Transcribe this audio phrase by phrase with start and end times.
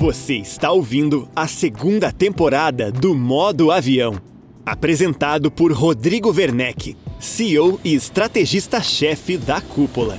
[0.00, 4.18] Você está ouvindo a segunda temporada do Modo Avião,
[4.64, 10.18] apresentado por Rodrigo Werneck, CEO e estrategista-chefe da Cúpula.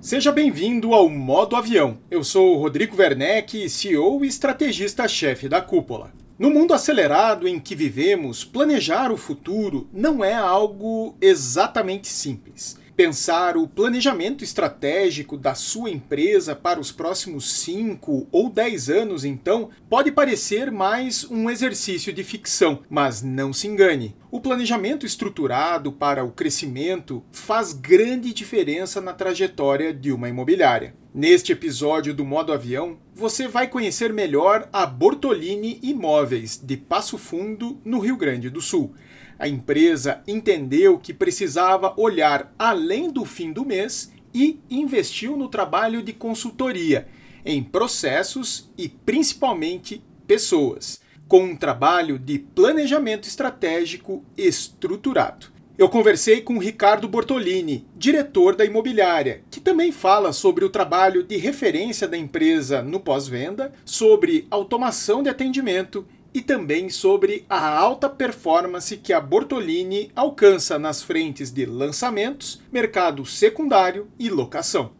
[0.00, 1.98] Seja bem-vindo ao Modo Avião.
[2.10, 6.17] Eu sou o Rodrigo Werneck, CEO e estrategista-chefe da Cúpula.
[6.38, 12.78] No mundo acelerado em que vivemos, planejar o futuro não é algo exatamente simples.
[12.98, 19.70] Pensar o planejamento estratégico da sua empresa para os próximos 5 ou 10 anos, então,
[19.88, 24.16] pode parecer mais um exercício de ficção, mas não se engane.
[24.32, 30.92] O planejamento estruturado para o crescimento faz grande diferença na trajetória de uma imobiliária.
[31.14, 37.80] Neste episódio do Modo Avião, você vai conhecer melhor a Bortolini Imóveis de Passo Fundo,
[37.84, 38.92] no Rio Grande do Sul.
[39.38, 46.02] A empresa entendeu que precisava olhar além do fim do mês e investiu no trabalho
[46.02, 47.06] de consultoria,
[47.44, 55.58] em processos e principalmente pessoas com um trabalho de planejamento estratégico estruturado.
[55.76, 61.36] Eu conversei com Ricardo Bortolini, diretor da imobiliária, que também fala sobre o trabalho de
[61.36, 68.96] referência da empresa no pós-venda, sobre automação de atendimento e também sobre a alta performance
[68.96, 74.92] que a Bortolini alcança nas frentes de lançamentos, mercado secundário e locação.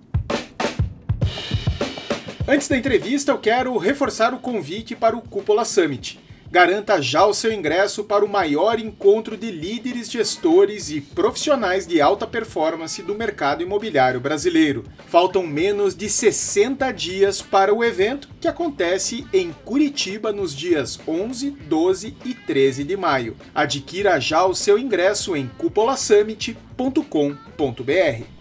[2.46, 6.18] Antes da entrevista, eu quero reforçar o convite para o Cúpula Summit.
[6.50, 12.00] Garanta já o seu ingresso para o maior encontro de líderes, gestores e profissionais de
[12.00, 14.84] alta performance do mercado imobiliário brasileiro.
[15.06, 21.50] Faltam menos de 60 dias para o evento, que acontece em Curitiba nos dias 11,
[21.50, 23.36] 12 e 13 de maio.
[23.54, 28.37] Adquira já o seu ingresso em cupolasummit.com.br.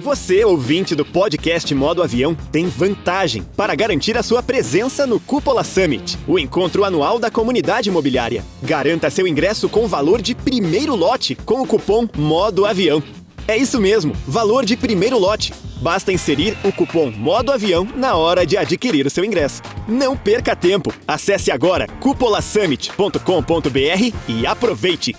[0.00, 5.64] Você, ouvinte do podcast Modo Avião, tem vantagem para garantir a sua presença no Cúpula
[5.64, 8.44] Summit, o encontro anual da comunidade imobiliária.
[8.62, 13.02] Garanta seu ingresso com valor de primeiro lote com o cupom Modo Avião.
[13.48, 15.52] É isso mesmo, valor de primeiro lote.
[15.82, 19.62] Basta inserir o cupom Modo Avião na hora de adquirir o seu ingresso.
[19.88, 20.94] Não perca tempo.
[21.08, 25.16] Acesse agora cupolasummit.com.br e aproveite.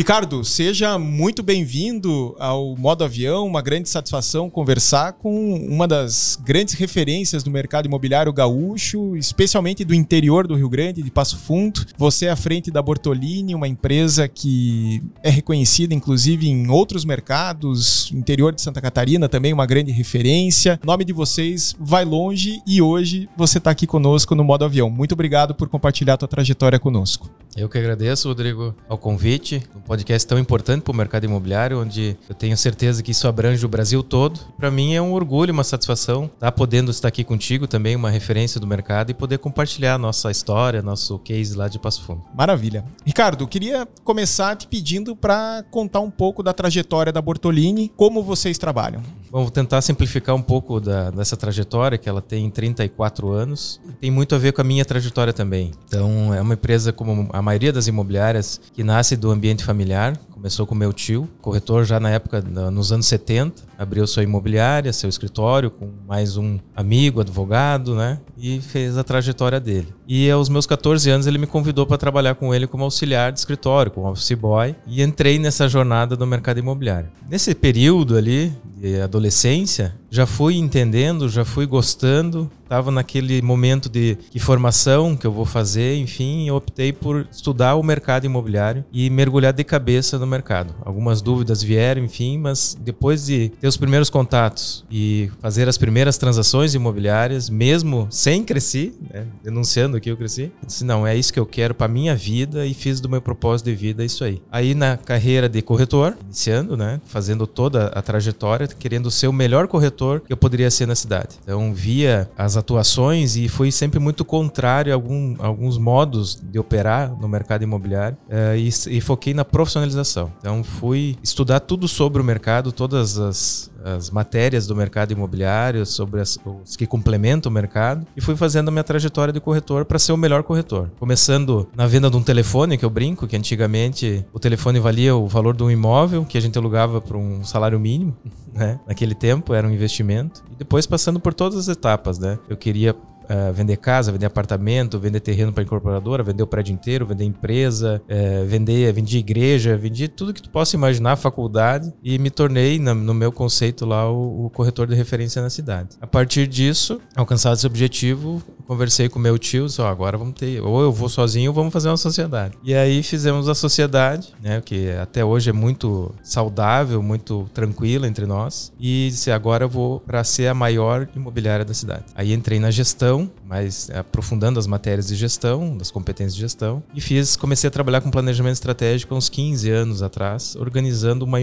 [0.00, 3.46] Ricardo, seja muito bem-vindo ao Modo Avião.
[3.46, 9.94] Uma grande satisfação conversar com uma das grandes referências do mercado imobiliário gaúcho, especialmente do
[9.94, 11.84] interior do Rio Grande, de Passo Fundo.
[11.98, 18.10] Você é à frente da Bortolini, uma empresa que é reconhecida inclusive em outros mercados,
[18.10, 20.80] interior de Santa Catarina também uma grande referência.
[20.82, 24.88] O nome de vocês vai longe e hoje você está aqui conosco no Modo Avião.
[24.88, 27.30] Muito obrigado por compartilhar a tua trajetória conosco.
[27.54, 32.34] Eu que agradeço, Rodrigo, ao convite podcast tão importante para o mercado imobiliário, onde eu
[32.36, 34.38] tenho certeza que isso abrange o Brasil todo.
[34.56, 38.08] Para mim é um orgulho, uma satisfação estar tá podendo estar aqui contigo também, uma
[38.08, 42.22] referência do mercado e poder compartilhar nossa história, nosso case lá de Passo Fundo.
[42.32, 42.84] Maravilha.
[43.04, 48.58] Ricardo, queria começar te pedindo para contar um pouco da trajetória da Bortolini, como vocês
[48.58, 49.02] trabalham.
[49.30, 53.80] Vou tentar simplificar um pouco da, dessa trajetória, que ela tem 34 anos.
[54.00, 55.70] Tem muito a ver com a minha trajetória também.
[55.86, 60.66] Então, é uma empresa como a maioria das imobiliárias que nasce do ambiente familiar, começou
[60.66, 65.70] com meu tio, corretor já na época, nos anos 70, abriu sua imobiliária, seu escritório,
[65.70, 68.18] com mais um amigo, advogado, né?
[68.38, 69.88] E fez a trajetória dele.
[70.08, 73.38] E aos meus 14 anos ele me convidou para trabalhar com ele como auxiliar de
[73.38, 77.10] escritório, como office boy, e entrei nessa jornada do mercado imobiliário.
[77.28, 84.16] Nesse período ali de adolescência, já fui entendendo, já fui gostando, estava naquele momento de
[84.38, 89.52] formação que eu vou fazer, enfim, eu optei por estudar o mercado imobiliário e mergulhar
[89.52, 90.74] de cabeça no mercado.
[90.84, 96.16] Algumas dúvidas vieram, enfim, mas depois de ter os primeiros contatos e fazer as primeiras
[96.18, 101.40] transações imobiliárias, mesmo sem crescer, né, denunciando que eu cresci, disse, não, é isso que
[101.40, 104.40] eu quero para minha vida e fiz do meu propósito de vida isso aí.
[104.50, 109.66] Aí na carreira de corretor, iniciando, né, fazendo toda a trajetória, querendo ser o melhor
[109.68, 111.36] corretor que eu poderia ser na cidade.
[111.42, 116.58] Então, via as atuações e fui sempre muito contrário a, algum, a alguns modos de
[116.58, 120.32] operar no mercado imobiliário uh, e, e foquei na profissionalização.
[120.38, 126.20] Então, fui estudar tudo sobre o mercado, todas as, as matérias do mercado imobiliário, sobre
[126.20, 129.98] as, os que complementam o mercado, e fui fazendo a minha trajetória de corretor para
[129.98, 130.90] ser o melhor corretor.
[130.98, 135.26] Começando na venda de um telefone, que eu brinco, que antigamente o telefone valia o
[135.26, 138.16] valor de um imóvel que a gente alugava por um salário mínimo,
[138.52, 138.78] né?
[138.86, 140.42] Naquele tempo era um investimento.
[140.50, 142.38] E depois passando por todas as etapas, né?
[142.48, 142.94] Eu queria
[143.30, 148.02] uh, vender casa, vender apartamento, vender terreno para incorporadora, vender o prédio inteiro, vender empresa,
[148.04, 153.14] uh, vender, igreja, vendi tudo que tu possa imaginar, faculdade, e me tornei, na, no
[153.14, 155.96] meu conceito lá, o, o, corretor de referência na cidade.
[156.00, 160.80] A partir disso, alcançado esse objetivo, conversei com meu tio, oh, agora vamos ter, ou
[160.80, 162.56] eu vou sozinho ou vamos fazer uma sociedade.
[162.62, 168.26] E aí fizemos a sociedade, né, que até hoje é muito saudável, muito tranquila entre
[168.26, 172.04] nós, e disse, agora eu vou para ser a maior imobiliária da cidade.
[172.14, 177.00] Aí entrei na gestão, mas aprofundando as matérias de gestão, das competências de gestão, e
[177.00, 181.38] fiz, comecei a trabalhar com planejamento estratégico há uns 15 anos atrás, organizando uma,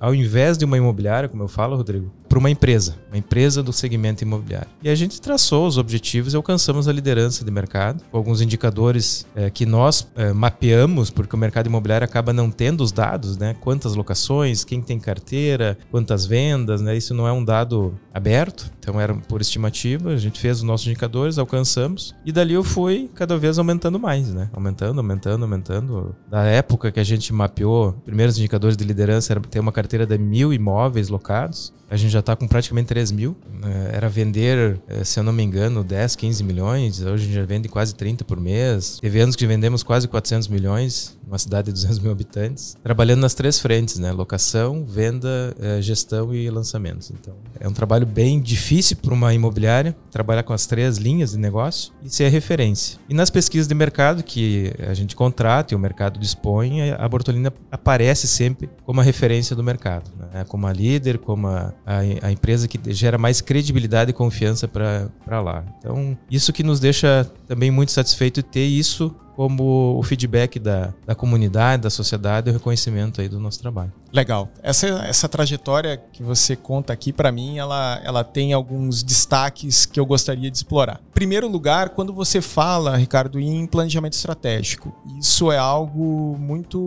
[0.00, 3.72] ao invés de uma imobiliária, como eu falo, Rodrigo, para uma empresa, uma empresa do
[3.72, 4.68] segmento imobiliário.
[4.82, 9.24] E a gente traçou os objetivos e alcançamos a liderança de mercado, com alguns indicadores
[9.34, 13.54] é, que nós é, mapeamos, porque o mercado imobiliário acaba não tendo os dados, né?
[13.60, 16.96] Quantas locações, quem tem carteira, quantas vendas, né?
[16.96, 20.10] Isso não é um dado aberto, então era por estimativa.
[20.10, 24.32] A gente fez os nossos indicadores, alcançamos, e dali eu fui cada vez aumentando mais,
[24.32, 24.50] né?
[24.52, 26.16] Aumentando, aumentando, aumentando.
[26.28, 30.18] Da época que a gente mapeou, primeiros indicadores de liderança era ter uma carteira de
[30.18, 31.72] mil imóveis locados.
[31.88, 33.36] A gente já está com praticamente 3 mil.
[33.48, 33.90] Né?
[33.92, 37.00] Era vender, eh, se eu não me engano, 10, 15 milhões.
[37.00, 38.98] Hoje a gente já vende quase 30 por mês.
[39.00, 42.76] Teve anos que vendemos quase 400 milhões, uma cidade de 200 mil habitantes.
[42.82, 44.10] Trabalhando nas três frentes, né?
[44.10, 47.12] Locação, venda, eh, gestão e lançamentos.
[47.12, 51.38] Então, é um trabalho bem difícil para uma imobiliária, trabalhar com as três linhas de
[51.38, 52.98] negócio e ser referência.
[53.08, 57.52] E nas pesquisas de mercado que a gente contrata e o mercado dispõe, a Bortolina
[57.70, 60.44] aparece sempre como a referência do mercado, né?
[60.48, 65.40] como a líder, como a a, a empresa que gera mais credibilidade e confiança para
[65.40, 65.64] lá.
[65.78, 71.14] Então, isso que nos deixa também muito satisfeito ter isso como o feedback da, da
[71.14, 73.92] comunidade, da sociedade e o reconhecimento aí do nosso trabalho.
[74.10, 74.48] Legal.
[74.62, 80.00] Essa, essa trajetória que você conta aqui, para mim, ela, ela tem alguns destaques que
[80.00, 81.02] eu gostaria de explorar.
[81.10, 86.78] Em primeiro lugar, quando você fala, Ricardo, em planejamento estratégico, isso é algo muito,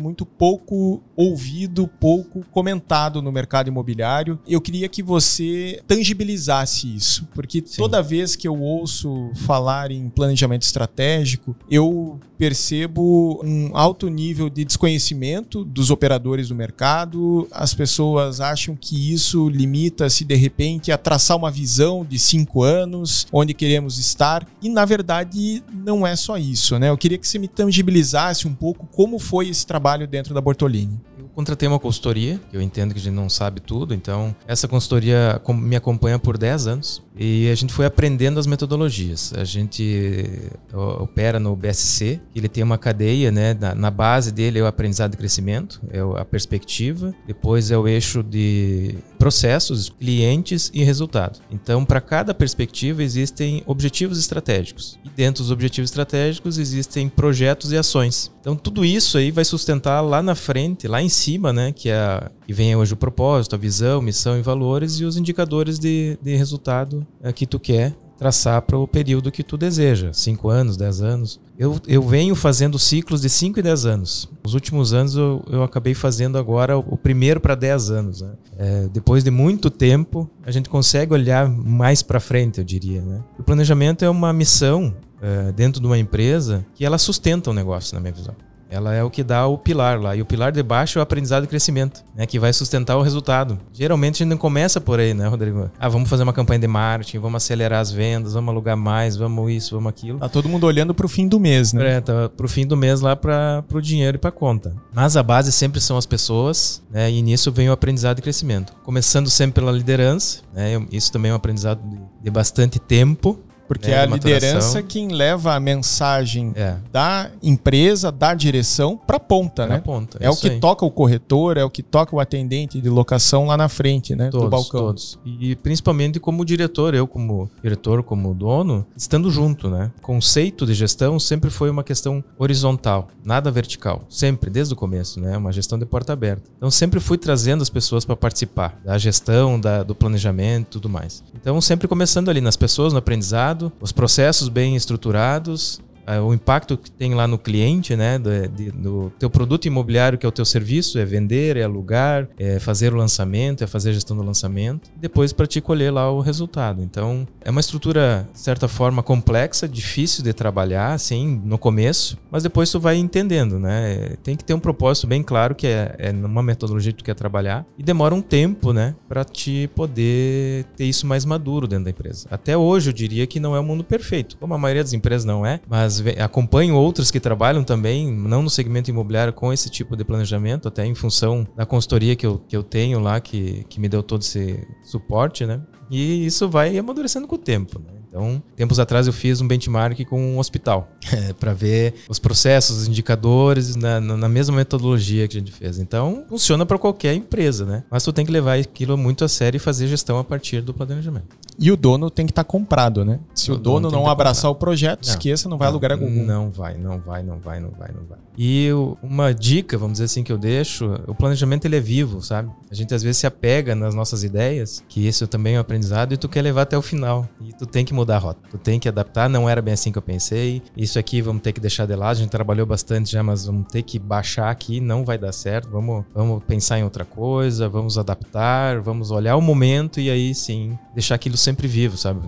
[0.00, 4.38] muito pouco ouvido, pouco comentado no mercado imobiliário.
[4.48, 7.82] Eu queria que você tangibilizasse isso, porque Sim.
[7.82, 11.97] toda vez que eu ouço falar em planejamento estratégico, eu
[12.38, 17.48] percebo um alto nível de desconhecimento dos operadores do mercado.
[17.50, 23.26] As pessoas acham que isso limita-se de repente a traçar uma visão de cinco anos,
[23.32, 24.46] onde queremos estar.
[24.62, 26.88] E na verdade não é só isso, né?
[26.90, 31.00] Eu queria que você me tangibilizasse um pouco como foi esse trabalho dentro da Bortolini.
[31.18, 34.68] Eu contratei uma consultoria, que eu entendo que a gente não sabe tudo, então essa
[34.68, 39.32] consultoria me acompanha por 10 anos e a gente foi aprendendo as metodologias.
[39.36, 40.24] A gente
[40.72, 43.54] opera no BSC, ele tem uma cadeia, né?
[43.54, 47.88] Na, na base dele é o aprendizado e crescimento, é a perspectiva, depois é o
[47.88, 51.40] eixo de processos, clientes e resultado.
[51.50, 57.76] Então, para cada perspectiva existem objetivos estratégicos e dentro dos objetivos estratégicos existem projetos e
[57.76, 58.30] ações.
[58.40, 62.30] Então, tudo isso aí vai sustentar lá na frente, lá em cima, né, que é
[62.48, 66.34] que vem hoje o propósito, a visão, missão e valores e os indicadores de, de
[66.34, 71.02] resultado é, que tu quer traçar para o período que tu deseja, 5 anos, 10
[71.02, 71.40] anos.
[71.58, 74.30] Eu, eu venho fazendo ciclos de 5 e 10 anos.
[74.42, 78.22] Nos últimos anos eu, eu acabei fazendo agora o, primeiro para 10 anos.
[78.22, 78.32] Né?
[78.56, 83.02] É, depois de muito tempo, a gente consegue olhar mais para frente, eu diria.
[83.02, 83.22] Né?
[83.38, 87.94] O planejamento é uma missão é, dentro de uma empresa que ela sustenta o negócio,
[87.94, 88.34] na minha visão.
[88.70, 90.14] Ela é o que dá o pilar lá.
[90.14, 92.26] E o pilar de baixo é o aprendizado e crescimento, né?
[92.26, 93.58] Que vai sustentar o resultado.
[93.72, 95.70] Geralmente a gente não começa por aí, né, Rodrigo?
[95.78, 99.50] Ah, vamos fazer uma campanha de marketing, vamos acelerar as vendas, vamos alugar mais, vamos
[99.50, 100.18] isso, vamos aquilo.
[100.18, 101.96] Tá todo mundo olhando pro fim do mês, né?
[101.96, 104.74] É, tá pro fim do mês lá para pro dinheiro e pra conta.
[104.92, 107.10] Mas a base sempre são as pessoas, né?
[107.10, 108.72] E nisso vem o aprendizado e crescimento.
[108.84, 110.80] Começando sempre pela liderança, né?
[110.92, 115.08] Isso também é um aprendizado de, de bastante tempo, porque né, é a liderança quem
[115.08, 116.76] leva a mensagem é.
[116.90, 119.82] da empresa, da direção para ponta, pra né?
[119.82, 120.58] Ponta, é, o que aí.
[120.58, 124.30] toca o corretor, é o que toca o atendente de locação lá na frente, né?
[124.30, 124.80] Todos, do balcão.
[124.80, 125.18] Todos.
[125.24, 129.90] E principalmente como diretor, eu como diretor, como dono, estando junto, né?
[130.00, 135.36] Conceito de gestão sempre foi uma questão horizontal, nada vertical, sempre desde o começo, né?
[135.36, 136.50] Uma gestão de porta aberta.
[136.56, 141.22] Então sempre fui trazendo as pessoas para participar da gestão, da, do planejamento, tudo mais.
[141.34, 145.80] Então sempre começando ali nas pessoas, no aprendizado os processos bem estruturados,
[146.22, 150.24] o impacto que tem lá no cliente, né, do, de, do teu produto imobiliário, que
[150.24, 153.92] é o teu serviço, é vender, é alugar, é fazer o lançamento, é fazer a
[153.92, 156.82] gestão do lançamento, depois para te colher lá o resultado.
[156.82, 162.42] Então, é uma estrutura, de certa forma, complexa, difícil de trabalhar, assim, no começo, mas
[162.42, 164.16] depois tu vai entendendo, né?
[164.22, 167.14] Tem que ter um propósito bem claro, que é, é numa metodologia que tu quer
[167.14, 171.90] trabalhar, e demora um tempo, né, para te poder ter isso mais maduro dentro da
[171.90, 172.26] empresa.
[172.30, 175.24] Até hoje, eu diria que não é um mundo perfeito, como a maioria das empresas
[175.24, 179.96] não é, mas acompanho outros que trabalham também, não no segmento imobiliário, com esse tipo
[179.96, 183.80] de planejamento, até em função da consultoria que eu, que eu tenho lá, que, que
[183.80, 185.60] me deu todo esse suporte, né?
[185.90, 187.78] E isso vai amadurecendo com o tempo.
[187.78, 187.97] Né?
[188.18, 190.88] Então, tempos atrás eu fiz um benchmark com um hospital
[191.38, 195.78] para ver os processos, os indicadores na, na, mesma metodologia que a gente fez.
[195.78, 197.84] Então, funciona para qualquer empresa, né?
[197.88, 200.74] Mas tu tem que levar aquilo muito a sério e fazer gestão a partir do
[200.74, 201.36] planejamento.
[201.60, 203.20] E o dono tem que estar tá comprado, né?
[203.34, 205.74] Se o, o dono, dono não abraçar o projeto, não, esqueça, não vai não, a
[205.74, 206.10] lugar algum.
[206.10, 208.18] Não vai, não vai, não vai, não vai, não vai.
[208.36, 208.68] E
[209.02, 212.50] uma dica, vamos dizer assim, que eu deixo, o planejamento ele é vivo, sabe?
[212.70, 216.14] A gente às vezes se apega nas nossas ideias, que isso também é um aprendizado,
[216.14, 217.28] e tu quer levar até o final.
[217.40, 218.40] E tu tem que mudar a rota.
[218.50, 220.62] Tu tem que adaptar, não era bem assim que eu pensei.
[220.76, 222.12] Isso aqui vamos ter que deixar de lado.
[222.12, 225.68] A gente trabalhou bastante já, mas vamos ter que baixar aqui, não vai dar certo.
[225.70, 230.78] Vamos, vamos pensar em outra coisa, vamos adaptar, vamos olhar o momento e aí sim
[230.94, 232.20] deixar aquilo sempre vivo, sabe?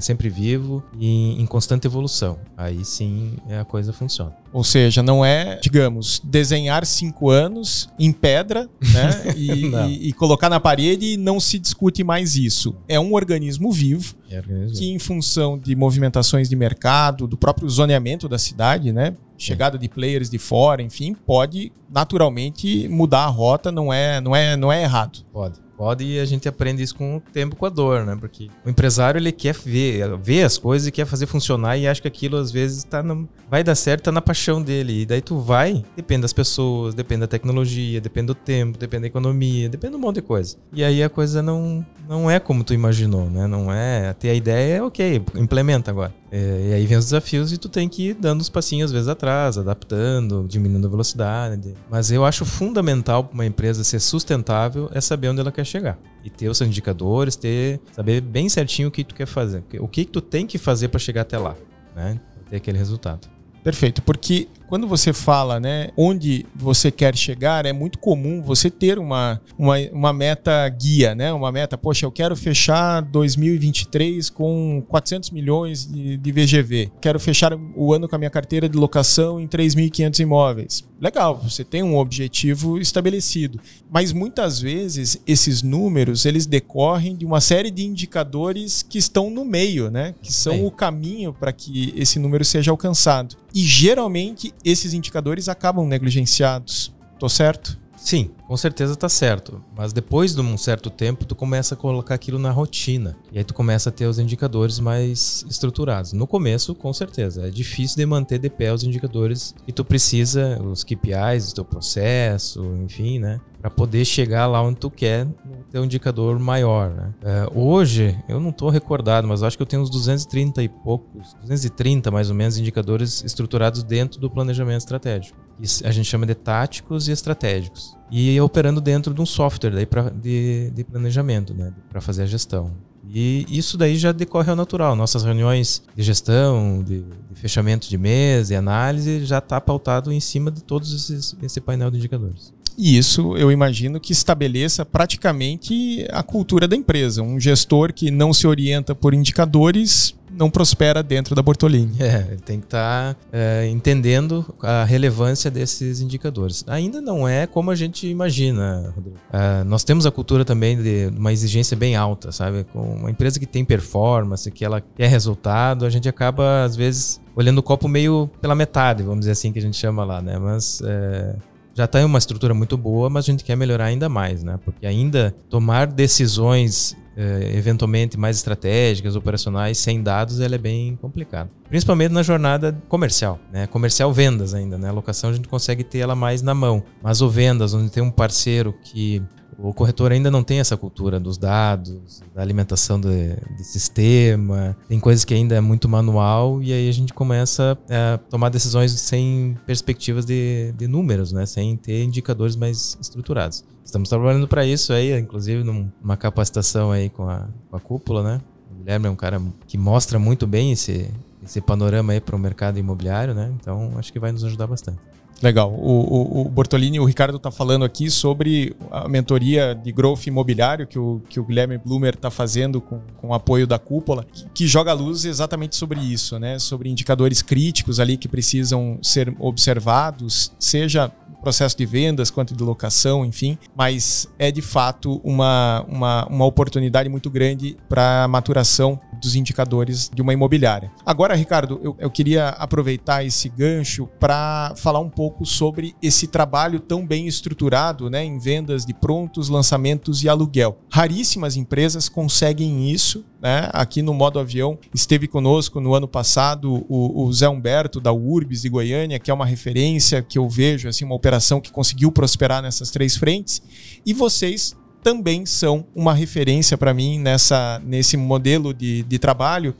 [0.00, 2.38] Sempre vivo e em constante evolução.
[2.56, 4.34] Aí sim a coisa funciona.
[4.52, 10.48] Ou seja, não é, digamos, desenhar cinco anos em pedra né, e, e, e, colocar
[10.48, 12.74] na parede e não se discute mais isso.
[12.88, 14.78] É um organismo vivo é organismo.
[14.78, 19.78] que, em função de movimentações de mercado, do próprio zoneamento da cidade, né, chegada é.
[19.78, 24.72] de players de fora, enfim, pode naturalmente mudar a rota, não é, não é, não
[24.72, 25.24] é errado.
[25.32, 25.65] Pode.
[25.76, 28.16] Pode e a gente aprende isso com o tempo, com a dor, né?
[28.18, 32.00] Porque o empresário ele quer ver, ver as coisas e quer fazer funcionar e acha
[32.00, 35.02] que aquilo às vezes tá no, vai dar certo, tá na paixão dele.
[35.02, 39.06] E daí tu vai, depende das pessoas, depende da tecnologia, depende do tempo, depende da
[39.08, 40.56] economia, depende de um monte de coisa.
[40.72, 43.46] E aí a coisa não, não é como tu imaginou, né?
[43.46, 44.14] Não é.
[44.14, 46.14] Ter a ideia é ok, implementa agora.
[46.30, 48.92] É, e aí vem os desafios e tu tem que ir dando os passinhos às
[48.92, 51.74] vezes atrás, adaptando, diminuindo a velocidade.
[51.90, 55.98] Mas eu acho fundamental para uma empresa ser sustentável é saber onde ela quer chegar.
[56.24, 60.04] E ter os indicadores, ter saber bem certinho o que tu quer fazer, o que,
[60.04, 61.54] que tu tem que fazer para chegar até lá,
[61.94, 62.18] né?
[62.34, 63.28] Pra ter aquele resultado.
[63.62, 68.98] Perfeito, porque quando você fala, né, onde você quer chegar, é muito comum você ter
[68.98, 71.32] uma, uma, uma meta guia, né?
[71.32, 76.90] Uma meta, poxa, eu quero fechar 2023 com 400 milhões de, de VGV.
[77.00, 80.84] Quero fechar o ano com a minha carteira de locação em 3.500 imóveis.
[80.98, 87.40] Legal, você tem um objetivo estabelecido, mas muitas vezes esses números eles decorrem de uma
[87.40, 90.14] série de indicadores que estão no meio, né?
[90.22, 93.36] Que são o caminho para que esse número seja alcançado.
[93.54, 96.92] E geralmente esses indicadores acabam negligenciados.
[97.18, 97.78] Tô certo?
[97.96, 99.60] Sim, com certeza tá certo.
[99.76, 103.16] Mas depois de um certo tempo, tu começa a colocar aquilo na rotina.
[103.32, 106.12] E aí tu começa a ter os indicadores mais estruturados.
[106.12, 107.46] No começo, com certeza.
[107.48, 111.64] É difícil de manter de pé os indicadores e tu precisa, os KPIs do teu
[111.64, 113.40] processo, enfim, né?
[113.60, 115.26] Para poder chegar lá onde tu quer,
[115.70, 117.14] ter um indicador maior, né?
[117.22, 121.34] É, hoje, eu não estou recordado, mas acho que eu tenho uns 230 e poucos,
[121.40, 125.38] 230 mais ou menos, indicadores estruturados dentro do planejamento estratégico.
[125.60, 129.86] Isso a gente chama de táticos e estratégicos e operando dentro de um software daí
[129.86, 132.72] pra, de, de planejamento, né, para fazer a gestão.
[133.08, 134.96] E isso daí já decorre ao natural.
[134.96, 140.20] Nossas reuniões de gestão, de, de fechamento de mês, e análise, já está pautado em
[140.20, 142.52] cima de todos esses, esse painel de indicadores.
[142.76, 147.22] E isso eu imagino que estabeleça praticamente a cultura da empresa.
[147.22, 151.96] Um gestor que não se orienta por indicadores não prospera dentro da Bortolini.
[151.98, 156.62] É, ele tem que estar tá, é, entendendo a relevância desses indicadores.
[156.66, 159.16] Ainda não é como a gente imagina, Rodrigo.
[159.32, 162.64] É, nós temos a cultura também de uma exigência bem alta, sabe?
[162.64, 167.20] Com uma empresa que tem performance, que ela quer resultado, a gente acaba, às vezes,
[167.34, 170.38] olhando o copo meio pela metade, vamos dizer assim, que a gente chama lá, né?
[170.38, 171.36] Mas é,
[171.76, 174.58] já está em uma estrutura muito boa, mas a gente quer melhorar ainda mais, né?
[174.64, 181.50] Porque ainda tomar decisões eh, eventualmente mais estratégicas, operacionais, sem dados, ela é bem complicado.
[181.68, 183.66] Principalmente na jornada comercial, né?
[183.66, 184.88] Comercial vendas ainda, né?
[184.88, 188.02] A locação a gente consegue ter ela mais na mão, mas o vendas, onde tem
[188.02, 189.22] um parceiro que
[189.58, 195.00] o corretor ainda não tem essa cultura dos dados, da alimentação de, de, sistema, tem
[195.00, 199.56] coisas que ainda é muito manual e aí a gente começa a tomar decisões sem
[199.66, 201.46] perspectivas de, de números, né?
[201.46, 203.64] sem ter indicadores mais estruturados.
[203.84, 208.40] Estamos trabalhando para isso aí, inclusive numa capacitação aí com a, com a cúpula, né?
[208.70, 211.08] O Guilherme é um cara que mostra muito bem esse,
[211.42, 213.54] esse panorama aí para o mercado imobiliário, né?
[213.58, 214.98] Então acho que vai nos ajudar bastante.
[215.42, 215.70] Legal.
[215.70, 220.26] O, o, o Bortolini e o Ricardo está falando aqui sobre a mentoria de growth
[220.26, 224.24] imobiliário que o, que o Guilherme Blumer está fazendo com, com o apoio da cúpula,
[224.24, 226.58] que, que joga luz exatamente sobre isso, né?
[226.58, 231.12] Sobre indicadores críticos ali que precisam ser observados, seja
[231.46, 237.08] processo de vendas quanto de locação, enfim, mas é de fato uma, uma, uma oportunidade
[237.08, 240.90] muito grande para a maturação dos indicadores de uma imobiliária.
[241.04, 246.80] Agora, Ricardo, eu, eu queria aproveitar esse gancho para falar um pouco sobre esse trabalho
[246.80, 250.78] tão bem estruturado né, em vendas de prontos, lançamentos e aluguel.
[250.90, 253.24] Raríssimas empresas conseguem isso.
[253.40, 253.68] Né?
[253.72, 258.62] Aqui no modo avião esteve conosco no ano passado o, o Zé Humberto da Urbis
[258.62, 262.62] de Goiânia, que é uma referência que eu vejo, assim, uma operação que conseguiu prosperar
[262.62, 263.62] nessas três frentes.
[264.04, 269.74] E vocês também são uma referência para mim nessa, nesse modelo de, de trabalho.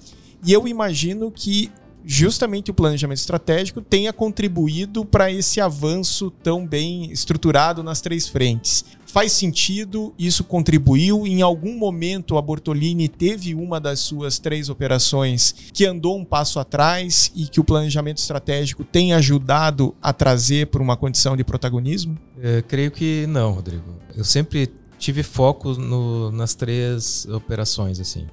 [0.45, 1.71] E eu imagino que
[2.07, 8.85] justamente o planejamento estratégico tenha contribuído para esse avanço tão bem estruturado nas três frentes.
[9.07, 10.15] Faz sentido?
[10.17, 11.27] Isso contribuiu?
[11.27, 16.61] Em algum momento a Bortolini teve uma das suas três operações que andou um passo
[16.61, 22.17] atrás e que o planejamento estratégico tem ajudado a trazer para uma condição de protagonismo?
[22.39, 23.97] Eu creio que não, Rodrigo.
[24.15, 28.27] Eu sempre tive foco no, nas três operações, assim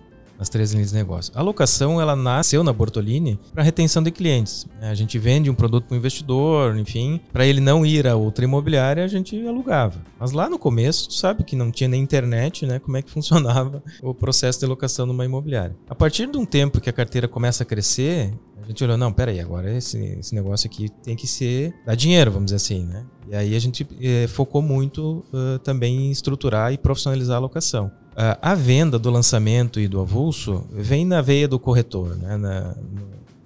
[0.43, 1.31] nas três linhas de negócio.
[1.35, 4.67] A locação, ela nasceu na Bortolini para retenção de clientes.
[4.81, 8.43] A gente vende um produto para o investidor, enfim, para ele não ir a outra
[8.43, 10.01] imobiliária, a gente alugava.
[10.19, 12.77] Mas lá no começo, tu sabe que não tinha nem internet, né?
[12.77, 15.75] Como é que funcionava o processo de locação numa imobiliária.
[15.89, 19.11] A partir de um tempo que a carteira começa a crescer, a gente olhou, não,
[19.11, 23.05] peraí, agora esse, esse negócio aqui tem que ser, dar dinheiro, vamos dizer assim, né?
[23.29, 27.87] E aí a gente eh, focou muito uh, também em estruturar e profissionalizar a locação.
[28.11, 32.37] Uh, a venda do lançamento e do avulso vem na veia do corretor, né?
[32.37, 32.75] Na,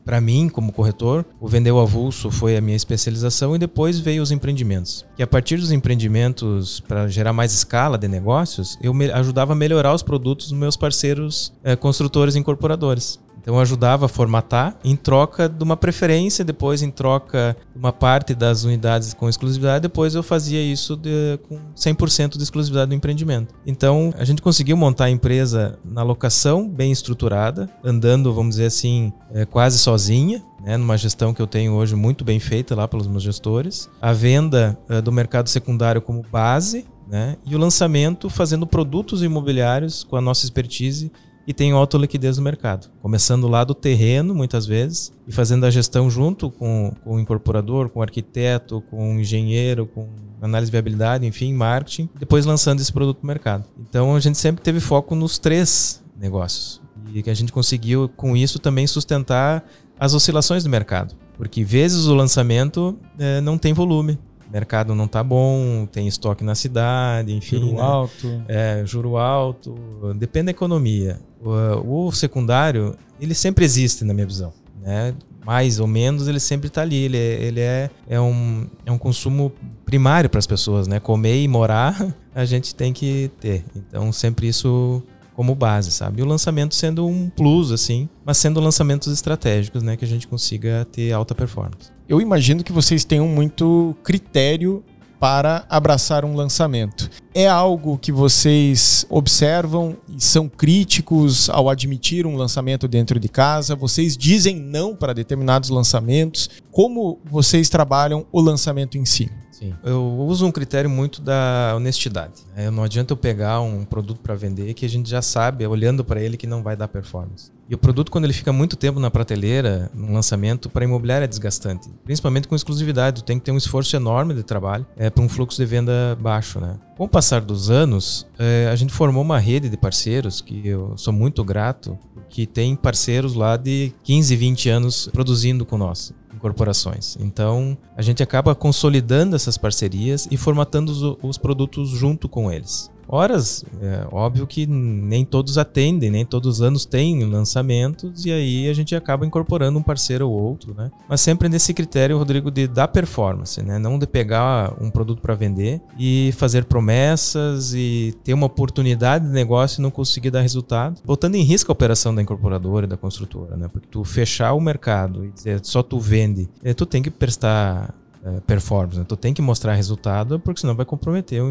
[0.03, 4.23] para mim, como corretor, o vender o avulso foi a minha especialização e depois veio
[4.23, 5.05] os empreendimentos.
[5.17, 9.93] Que a partir dos empreendimentos, para gerar mais escala de negócios, eu ajudava a melhorar
[9.93, 13.19] os produtos dos meus parceiros construtores e incorporadores.
[13.47, 17.93] Então eu ajudava a formatar em troca de uma preferência, depois em troca de uma
[17.93, 22.95] parte das unidades com exclusividade, depois eu fazia isso de, com 100% de exclusividade do
[22.95, 23.55] empreendimento.
[23.65, 29.13] Então a gente conseguiu montar a empresa na locação bem estruturada, andando, vamos dizer assim,
[29.31, 33.07] é, quase sozinha, né, numa gestão que eu tenho hoje muito bem feita lá pelos
[33.07, 33.89] meus gestores.
[34.01, 40.03] A venda é, do mercado secundário como base, né, e o lançamento fazendo produtos imobiliários
[40.03, 41.09] com a nossa expertise
[41.47, 42.89] e tem alta liquidez no mercado.
[43.01, 47.87] Começando lá do terreno, muitas vezes, e fazendo a gestão junto com, com o incorporador,
[47.87, 50.09] com o arquiteto, com o engenheiro, com
[50.41, 53.63] análise de viabilidade, enfim, marketing, depois lançando esse produto no mercado.
[53.79, 56.81] Então a gente sempre teve foco nos três negócios.
[57.13, 59.65] E que a gente conseguiu, com isso, também sustentar
[59.97, 61.15] as oscilações do mercado.
[61.37, 64.19] Porque vezes o lançamento é, não tem volume
[64.51, 67.59] mercado não tá bom, tem estoque na cidade, enfim.
[67.59, 67.81] Juro né?
[67.81, 68.43] alto.
[68.47, 69.75] É, juro alto.
[70.15, 71.19] Depende da economia.
[71.41, 74.53] O, o, secundário, ele sempre existe, na minha visão.
[74.81, 75.13] Né?
[75.45, 76.95] Mais ou menos, ele sempre está ali.
[76.95, 79.51] Ele, é, ele é, é, um, é um consumo
[79.85, 80.99] primário para as pessoas, né?
[80.99, 83.63] Comer e morar, a gente tem que ter.
[83.75, 85.01] Então, sempre isso
[85.33, 86.19] como base, sabe?
[86.19, 89.95] E o lançamento sendo um plus, assim, mas sendo lançamentos estratégicos, né?
[89.95, 91.96] Que a gente consiga ter alta performance.
[92.09, 94.81] Eu imagino que vocês tenham muito critério
[95.19, 97.09] para abraçar um lançamento.
[97.33, 103.75] É algo que vocês observam e são críticos ao admitir um lançamento dentro de casa?
[103.75, 106.49] Vocês dizem não para determinados lançamentos?
[106.71, 109.29] Como vocês trabalham o lançamento em si?
[109.51, 109.73] Sim.
[109.83, 112.43] Eu uso um critério muito da honestidade.
[112.55, 116.05] É, não adianta eu pegar um produto para vender que a gente já sabe, olhando
[116.05, 117.56] para ele, que não vai dar performance.
[117.69, 121.27] E o produto, quando ele fica muito tempo na prateleira, no lançamento, para imobiliária é
[121.27, 121.89] desgastante.
[122.05, 123.23] Principalmente com exclusividade.
[123.23, 126.59] Tem que ter um esforço enorme de trabalho é, para um fluxo de venda baixo.
[126.59, 126.77] Né?
[126.97, 130.93] Com o passar dos anos, é, a gente formou uma rede de parceiros que eu
[130.97, 131.97] sou muito grato,
[132.29, 137.17] que tem parceiros lá de 15, 20 anos produzindo com nós corporações.
[137.19, 142.91] Então, a gente acaba consolidando essas parcerias e formatando os, os produtos junto com eles.
[143.07, 148.69] Horas, é óbvio que nem todos atendem, nem todos os anos têm lançamentos, e aí
[148.69, 150.91] a gente acaba incorporando um parceiro ou outro, né?
[151.07, 153.79] Mas sempre nesse critério, Rodrigo, de dar performance, né?
[153.79, 159.31] Não de pegar um produto para vender e fazer promessas e ter uma oportunidade de
[159.31, 162.97] negócio e não conseguir dar resultado, botando em risco a operação da incorporadora e da
[162.97, 163.69] construtora, né?
[163.71, 167.93] Porque tu fechar o mercado e dizer só tu vende, é, tu tem que prestar
[168.23, 168.99] é, performance.
[168.99, 169.05] Né?
[169.07, 171.41] Tu tem que mostrar resultado, porque senão vai comprometer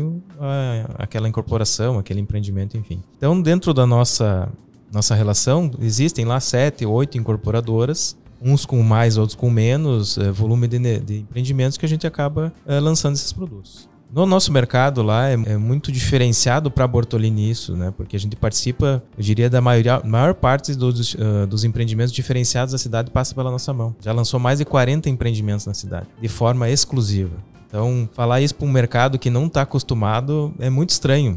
[0.96, 3.02] aquela incorporação, aquele empreendimento, enfim.
[3.16, 4.48] Então, dentro da nossa,
[4.92, 10.68] nossa relação, existem lá sete, oito incorporadoras uns com mais, outros com menos é, volume
[10.68, 13.88] de, de, empreendimentos que a gente acaba é, lançando esses produtos.
[14.12, 17.92] No nosso mercado lá é, é muito diferenciado para a Bortolini isso, né?
[17.96, 22.72] Porque a gente participa, eu diria, da maioria, maior parte dos, uh, dos empreendimentos diferenciados
[22.72, 23.94] da cidade passa pela nossa mão.
[24.00, 27.36] Já lançou mais de 40 empreendimentos na cidade, de forma exclusiva.
[27.66, 31.36] Então, falar isso para um mercado que não está acostumado é muito estranho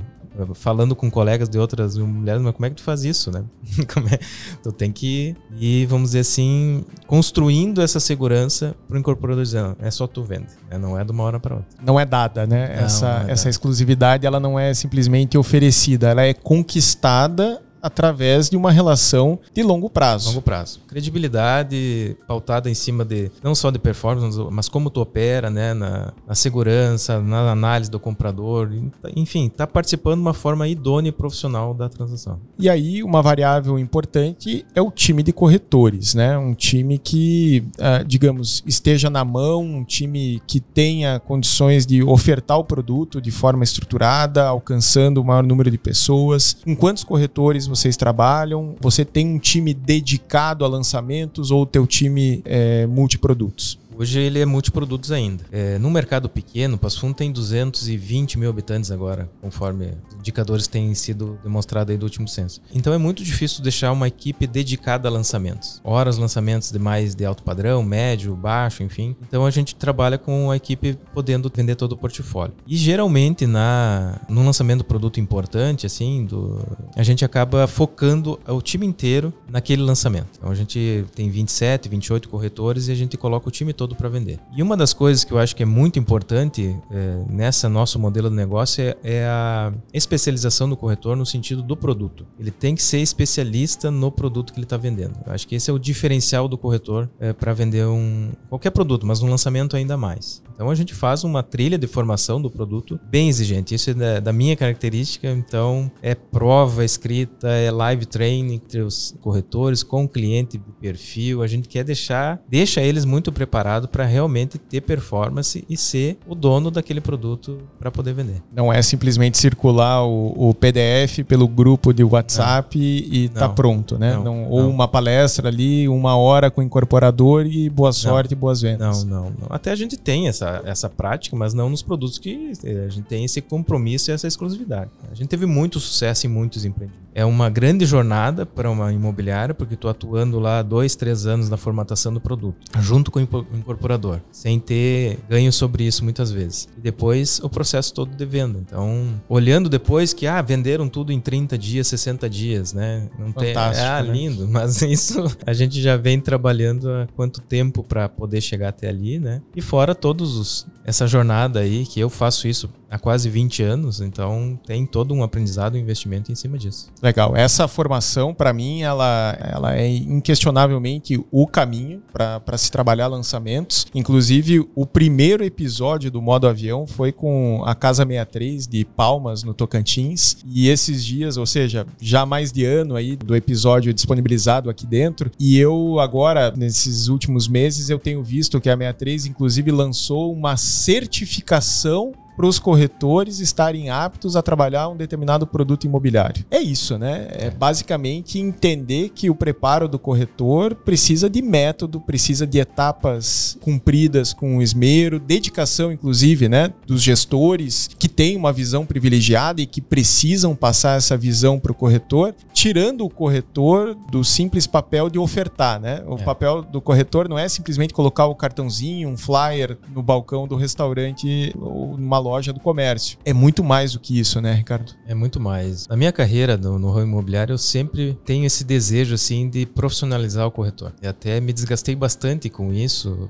[0.53, 3.43] falando com colegas de outras mulheres, mas como é que tu faz isso, né?
[4.13, 4.19] é?
[4.63, 9.89] Tu tem que ir, vamos dizer assim, construindo essa segurança para o incorporador dizendo, é
[9.91, 10.77] só tu vende, né?
[10.77, 11.69] não é de uma hora para outra.
[11.83, 12.67] Não é dada, né?
[12.67, 18.49] Não, essa, não é essa exclusividade, ela não é simplesmente oferecida, ela é conquistada através
[18.49, 20.29] de uma relação de longo prazo.
[20.29, 20.81] Longo prazo.
[20.87, 26.13] Credibilidade pautada em cima de não só de performance, mas como tu opera, né, na,
[26.27, 28.69] na segurança, na análise do comprador,
[29.15, 32.39] enfim, está participando de uma forma idônea e profissional da transação.
[32.57, 36.37] E aí uma variável importante é o time de corretores, né?
[36.37, 42.57] Um time que, uh, digamos, esteja na mão, um time que tenha condições de ofertar
[42.57, 46.57] o produto de forma estruturada, alcançando o maior número de pessoas.
[46.63, 48.75] Com quantos corretores vocês trabalham?
[48.81, 53.78] Você tem um time dedicado a lançamentos ou o teu time é multiprodutos?
[53.99, 55.43] Hoje ele é multiprodutos ainda.
[55.51, 61.91] É, no mercado pequeno, Passo tem 220 mil habitantes agora, conforme indicadores têm sido demonstrados
[61.91, 62.61] aí do último censo.
[62.73, 65.81] Então é muito difícil deixar uma equipe dedicada a lançamentos.
[65.83, 69.17] Horas lançamentos de mais de alto padrão, médio, baixo, enfim.
[69.21, 72.55] Então a gente trabalha com a equipe podendo vender todo o portfólio.
[72.65, 78.61] E geralmente na no lançamento do produto importante, assim, do, a gente acaba focando o
[78.61, 80.29] time inteiro naquele lançamento.
[80.37, 84.09] Então a gente tem 27, 28 corretores e a gente coloca o time todo para
[84.09, 84.39] vender.
[84.55, 88.29] E uma das coisas que eu acho que é muito importante é, nessa nosso modelo
[88.29, 92.25] de negócio é, é, a especialização do corretor no sentido do produto.
[92.39, 95.17] Ele tem que ser especialista no produto que ele está vendendo.
[95.25, 99.05] Eu acho que esse é o diferencial do corretor é, para vender um qualquer produto,
[99.05, 100.41] mas um lançamento ainda mais.
[100.53, 103.73] Então a gente faz uma trilha de formação do produto bem exigente.
[103.73, 105.29] Isso é da, da minha característica.
[105.31, 111.41] Então é prova escrita, é live training entre os corretores com o cliente perfil.
[111.41, 116.35] A gente quer deixar, deixa eles muito preparados para realmente ter performance e ser o
[116.35, 118.41] dono daquele produto para poder vender.
[118.53, 122.85] Não é simplesmente circular o, o PDF pelo grupo de WhatsApp não.
[122.85, 124.13] e, e tá pronto, né?
[124.13, 128.35] Não, não, ou uma palestra ali, uma hora com o incorporador e boa sorte e
[128.35, 129.03] boas vendas.
[129.03, 129.47] Não, não, não.
[129.49, 133.05] Até a gente tem essa essa, prática, mas não nos produtos que eh, a gente
[133.05, 134.89] tem esse compromisso e essa exclusividade.
[135.11, 137.08] A gente teve muito sucesso em muitos empreendimentos.
[137.13, 141.57] É uma grande jornada para uma imobiliária, porque estou atuando lá dois, três anos na
[141.57, 146.67] formatação do produto, junto com o incorporador, sem ter ganho sobre isso muitas vezes.
[146.77, 148.59] E depois o processo todo de venda.
[148.59, 153.09] Então, olhando depois que, ah, venderam tudo em 30 dias, 60 dias, né?
[153.17, 153.85] Não Fantástico, tem...
[153.85, 154.11] Ah, né?
[154.11, 154.47] lindo.
[154.49, 159.19] Mas isso a gente já vem trabalhando há quanto tempo para poder chegar até ali,
[159.19, 159.41] né?
[159.55, 164.01] E fora todos os essa jornada aí, que eu faço isso há quase 20 anos,
[164.01, 166.91] então tem todo um aprendizado e investimento em cima disso.
[167.01, 167.35] Legal.
[167.35, 173.85] Essa formação, para mim, ela, ela é inquestionavelmente o caminho para se trabalhar lançamentos.
[173.93, 179.53] Inclusive, o primeiro episódio do Modo Avião foi com a Casa 63 de Palmas, no
[179.53, 180.37] Tocantins.
[180.45, 185.31] E esses dias, ou seja, já mais de ano aí do episódio disponibilizado aqui dentro.
[185.39, 190.57] E eu agora, nesses últimos meses, eu tenho visto que a 63, inclusive, lançou uma
[190.57, 196.45] certificação para os corretores estarem aptos a trabalhar um determinado produto imobiliário.
[196.49, 197.27] É isso, né?
[197.31, 204.31] É basicamente entender que o preparo do corretor precisa de método, precisa de etapas cumpridas
[204.31, 210.55] com esmero, dedicação, inclusive, né, dos gestores que têm uma visão privilegiada e que precisam
[210.55, 216.01] passar essa visão para o corretor, tirando o corretor do simples papel de ofertar, né?
[216.07, 216.23] O é.
[216.23, 221.53] papel do corretor não é simplesmente colocar o cartãozinho, um flyer no balcão do restaurante
[221.59, 223.17] ou numa loja loja do comércio.
[223.25, 224.93] É muito mais do que isso, né, Ricardo?
[225.07, 225.87] É muito mais.
[225.87, 230.45] Na minha carreira no, no ramo imobiliário, eu sempre tenho esse desejo, assim, de profissionalizar
[230.47, 230.93] o corretor.
[231.01, 233.29] E até me desgastei bastante com isso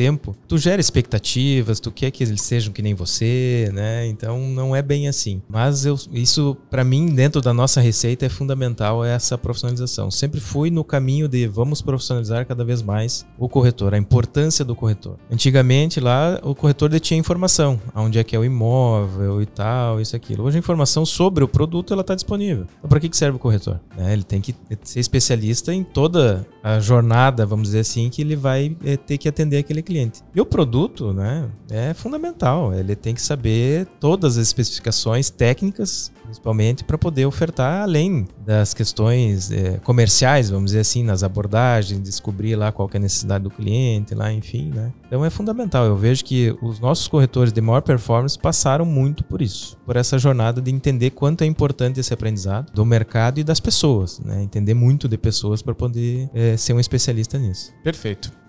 [0.00, 4.06] tempo, tu gera expectativas, tu quer que eles sejam que nem você, né?
[4.06, 5.42] Então não é bem assim.
[5.46, 10.10] Mas eu, isso, para mim, dentro da nossa receita, é fundamental essa profissionalização.
[10.10, 14.74] Sempre fui no caminho de vamos profissionalizar cada vez mais o corretor, a importância do
[14.74, 15.18] corretor.
[15.30, 20.16] Antigamente lá o corretor detinha informação, onde é que é o imóvel e tal, isso
[20.16, 20.44] aquilo.
[20.44, 22.66] Hoje a informação sobre o produto ela está disponível.
[22.78, 23.78] Então para que serve o corretor?
[23.98, 28.36] É, ele tem que ser especialista em toda a jornada, vamos dizer assim, que ele
[28.36, 30.22] vai é, ter que atender aquele cliente.
[30.34, 32.74] E o produto, né, é fundamental.
[32.74, 39.50] Ele tem que saber todas as especificações técnicas principalmente para poder ofertar além das questões
[39.50, 44.14] é, comerciais, vamos dizer assim, nas abordagens, descobrir lá qual é a necessidade do cliente,
[44.14, 44.92] lá, enfim, né?
[45.06, 45.84] Então é fundamental.
[45.84, 50.18] Eu vejo que os nossos corretores de maior performance passaram muito por isso, por essa
[50.18, 54.42] jornada de entender quanto é importante esse aprendizado do mercado e das pessoas, né?
[54.42, 57.72] Entender muito de pessoas para poder é, ser um especialista nisso.
[57.82, 58.40] Perfeito.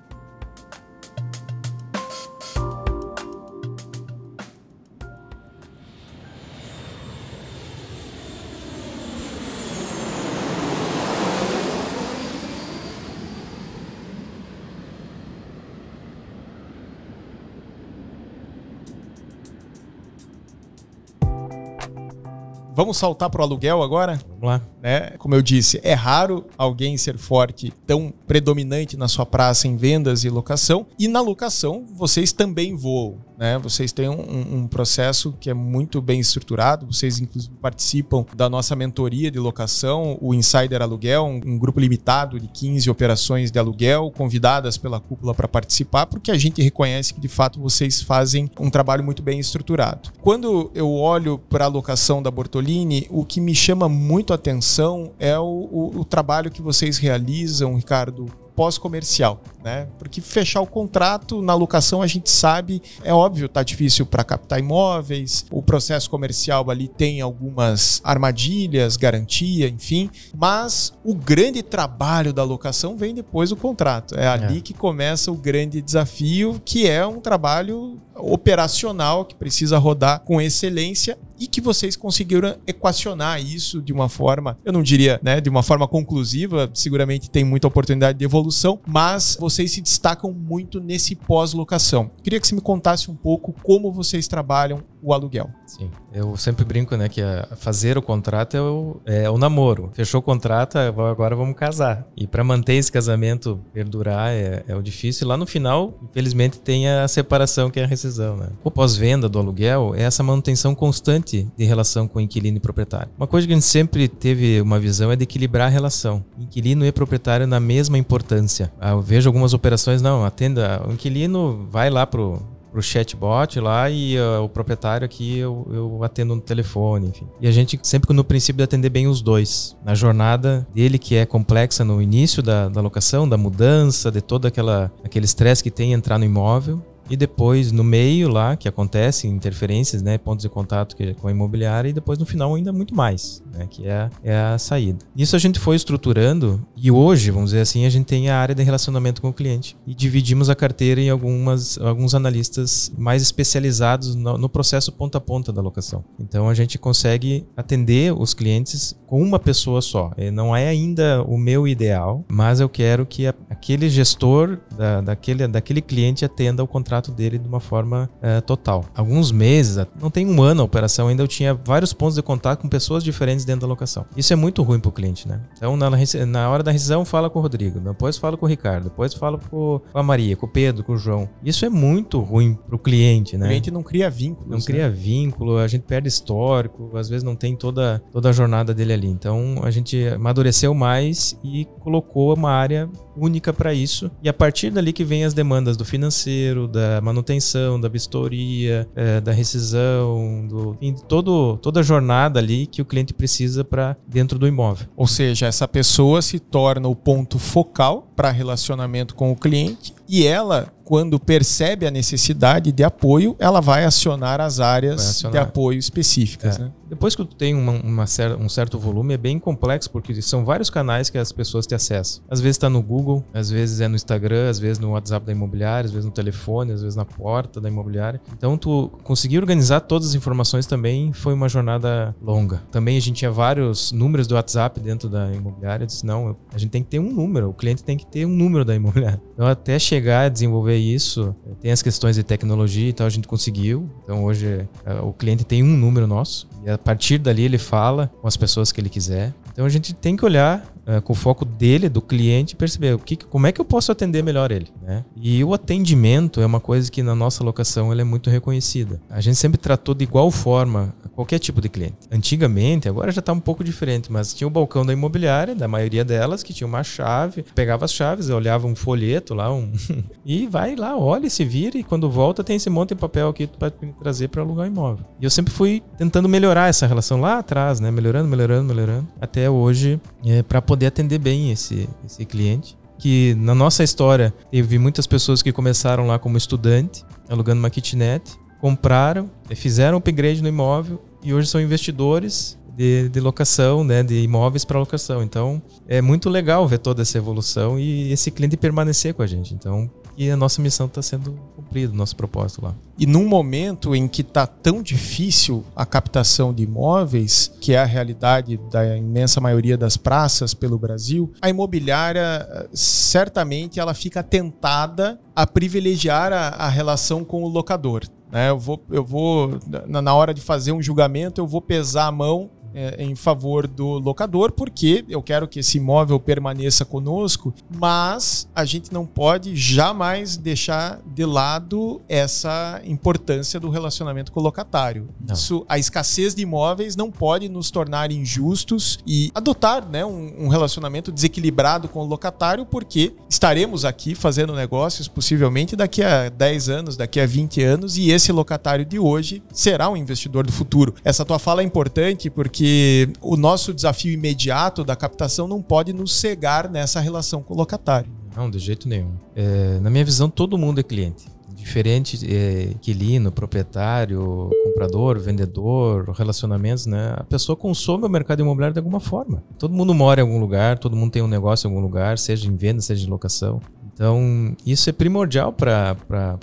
[22.74, 24.18] Vamos saltar para o aluguel agora?
[24.42, 24.62] Lá.
[24.82, 25.12] Né?
[25.20, 30.24] Como eu disse, é raro alguém ser forte, tão predominante na sua praça em vendas
[30.24, 30.88] e locação.
[30.98, 33.20] E na locação, vocês também voam.
[33.38, 33.58] Né?
[33.58, 36.86] Vocês têm um, um processo que é muito bem estruturado.
[36.86, 42.40] Vocês, inclusive, participam da nossa mentoria de locação, o Insider Aluguel, um, um grupo limitado
[42.40, 47.20] de 15 operações de aluguel, convidadas pela cúpula para participar, porque a gente reconhece que,
[47.20, 50.12] de fato, vocês fazem um trabalho muito bem estruturado.
[50.22, 55.38] Quando eu olho para a locação da Bortolini, o que me chama muito atenção é
[55.38, 59.88] o, o, o trabalho que vocês realizam, Ricardo, pós-comercial, né?
[59.98, 64.60] Porque fechar o contrato na locação a gente sabe, é óbvio, tá difícil para captar
[64.60, 72.44] imóveis, o processo comercial ali tem algumas armadilhas, garantia, enfim, mas o grande trabalho da
[72.44, 74.15] locação vem depois do contrato.
[74.15, 74.62] É ali é.
[74.62, 81.17] que começa o grande desafio, que é um trabalho operacional que precisa rodar com excelência
[81.42, 85.64] e que vocês conseguiram equacionar isso de uma forma, eu não diria, né, de uma
[85.64, 92.12] forma conclusiva, seguramente tem muita oportunidade de evolução, mas vocês se destacam muito nesse pós-locação.
[92.22, 95.50] Queria que você me contasse um pouco como vocês trabalham o aluguel.
[95.78, 97.22] Sim, eu sempre brinco, né, que
[97.56, 99.90] fazer o contrato é o, é o namoro.
[99.94, 102.06] Fechou o contrato, agora vamos casar.
[102.16, 105.28] E para manter esse casamento perdurar é, é o difícil.
[105.28, 108.50] Lá no final, infelizmente, tem a separação que é a rescisão, né?
[108.64, 113.10] O pós-venda do aluguel é essa manutenção constante de relação com o inquilino e proprietário.
[113.18, 116.24] Uma coisa que a gente sempre teve uma visão é de equilibrar a relação.
[116.38, 118.74] Inquilino e proprietário na mesma importância.
[118.80, 123.90] Ah, eu vejo algumas operações, não, atenda, o inquilino vai lá pro pro chatbot lá
[123.90, 127.28] e uh, o proprietário aqui eu, eu atendo no telefone, enfim.
[127.40, 129.76] E a gente sempre no princípio de atender bem os dois.
[129.84, 134.46] Na jornada dele, que é complexa no início da, da locação, da mudança, de todo
[134.46, 139.28] aquela, aquele estresse que tem entrar no imóvel, e depois no meio lá, que acontece
[139.28, 142.95] interferências, né, pontos de contato que, com a imobiliária, e depois no final ainda muito
[142.95, 145.00] mais, né, que é, é a saída.
[145.15, 148.56] Isso a gente foi estruturando e hoje, vamos dizer assim, a gente tem a área
[148.56, 154.15] de relacionamento com o cliente e dividimos a carteira em algumas, alguns analistas mais especializados
[154.15, 156.04] no, no processo ponta a ponta da locação.
[156.19, 160.12] Então a gente consegue atender os clientes com uma pessoa só.
[160.17, 165.02] E não é ainda o meu ideal, mas eu quero que a, aquele gestor da,
[165.02, 168.86] daquele, daquele cliente atenda o contrato contrato dele de uma forma é, total.
[168.96, 172.62] Alguns meses, não tem um ano a operação, ainda eu tinha vários pontos de contato
[172.62, 174.06] com pessoas diferentes dentro da locação.
[174.16, 175.42] Isso é muito ruim para o cliente, né?
[175.58, 175.90] Então, na,
[176.28, 179.38] na hora da rescisão, fala com o Rodrigo, depois fala com o Ricardo, depois fala
[179.38, 181.28] com a Maria, com o Pedro, com o João.
[181.44, 183.46] Isso é muito ruim para o cliente, né?
[183.46, 184.50] O cliente não cria vínculo.
[184.50, 184.64] Não né?
[184.64, 188.94] cria vínculo, a gente perde histórico, às vezes não tem toda, toda a jornada dele
[188.94, 189.08] ali.
[189.08, 194.12] Então, a gente amadureceu mais e colocou uma área única para isso.
[194.22, 199.22] E a partir dali que vem as demandas do financeiro, da manutenção, da vistoria, é,
[199.22, 204.38] da rescisão, do, enfim, todo, toda a jornada ali que o cliente precisa para dentro
[204.40, 204.88] do imóvel.
[204.98, 210.28] Ou seja, essa pessoa se torna o ponto focal para relacionamento com o cliente e
[210.28, 215.32] ela quando percebe a necessidade de apoio, ela vai acionar as áreas acionar.
[215.32, 216.58] de apoio específicas.
[216.58, 216.63] É.
[216.63, 216.71] Né?
[216.89, 220.43] Depois que tu tem uma, uma cer um certo volume, é bem complexo, porque são
[220.43, 222.21] vários canais que as pessoas te acessam.
[222.30, 225.32] Às vezes está no Google, às vezes é no Instagram, às vezes no WhatsApp da
[225.32, 228.19] imobiliária, às vezes no telefone, às vezes na porta da imobiliária.
[228.38, 232.62] Então, tu conseguir organizar todas as informações também foi uma jornada longa.
[232.69, 235.84] Também a gente tinha vários números do WhatsApp dentro da imobiliária.
[235.84, 238.26] Eu disse, não, a gente tem que ter um número, o cliente tem que ter
[238.26, 239.21] um número da imobiliária.
[239.34, 243.28] Então, até chegar a desenvolver isso, tem as questões de tecnologia e tal, a gente
[243.28, 243.90] conseguiu.
[244.04, 248.12] Então, hoje é, o cliente tem um número nosso e a partir dali ele fala
[248.22, 249.34] com as pessoas que ele quiser.
[249.52, 253.00] Então a gente tem que olhar uh, com o foco dele, do cliente, perceber o
[253.00, 254.68] que, como é que eu posso atender melhor ele.
[254.82, 255.04] Né?
[255.16, 259.02] E o atendimento é uma coisa que na nossa locação ele é muito reconhecida.
[259.10, 261.98] A gente sempre tratou de igual forma qualquer tipo de cliente.
[262.12, 266.04] Antigamente, agora já está um pouco diferente, mas tinha o balcão da imobiliária, da maioria
[266.04, 269.72] delas, que tinha uma chave, pegava as chaves, olhava um folheto lá, um
[270.26, 273.46] e vai lá, olha, se vira e quando volta tem esse monte de papel aqui
[273.46, 275.06] para trazer para alugar o imóvel.
[275.20, 277.92] E eu sempre fui tentando melhorar essa relação lá atrás, né?
[277.92, 283.56] Melhorando, melhorando, melhorando, até hoje, é, para poder atender bem esse, esse cliente que na
[283.56, 288.22] nossa história teve muitas pessoas que começaram lá como estudante, alugando uma kitnet,
[288.60, 294.66] compraram, fizeram upgrade no imóvel e hoje são investidores de, de locação, né, de imóveis
[294.66, 295.22] para locação.
[295.24, 299.54] Então é muito legal ver toda essa evolução e esse cliente permanecer com a gente.
[299.54, 302.76] Então e a nossa missão está sendo cumprida, nosso propósito lá.
[302.98, 307.86] E num momento em que está tão difícil a captação de imóveis, que é a
[307.86, 315.48] realidade da imensa maioria das praças pelo Brasil, a imobiliária certamente ela fica tentada a
[315.48, 318.04] privilegiar a, a relação com o locador.
[318.32, 318.50] Né?
[318.50, 322.50] Eu vou, eu vou na hora de fazer um julgamento, eu vou pesar a mão
[322.74, 328.66] é, em favor do locador, porque eu quero que esse imóvel permaneça conosco, mas a
[328.66, 335.10] gente não pode jamais deixar de lado essa importância do relacionamento com o locatário.
[335.32, 340.48] Isso, a escassez de imóveis não pode nos tornar injustos e adotar né, um, um
[340.48, 346.98] relacionamento desequilibrado com o locatário, porque estaremos aqui fazendo negócios possivelmente daqui a 10 anos,
[346.98, 350.96] daqui a 20 anos, e esse locatário de hoje será um investidor do futuro.
[351.04, 355.91] Essa tua fala é importante porque porque o nosso desafio imediato da captação não pode
[355.91, 358.12] nos cegar nessa relação com o locatário.
[358.36, 359.13] Não, de jeito nenhum.
[359.36, 361.26] É, na minha visão, todo mundo é cliente.
[361.56, 367.15] Diferente é, inquilino, proprietário, comprador, vendedor, relacionamentos, né?
[367.17, 369.43] A pessoa consome o mercado imobiliário de alguma forma.
[369.58, 372.47] Todo mundo mora em algum lugar, todo mundo tem um negócio em algum lugar, seja
[372.47, 373.60] em venda, seja em locação.
[374.02, 375.96] Então, isso é primordial para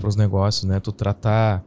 [0.04, 0.78] os negócios, né?
[0.78, 1.64] Tu tratar.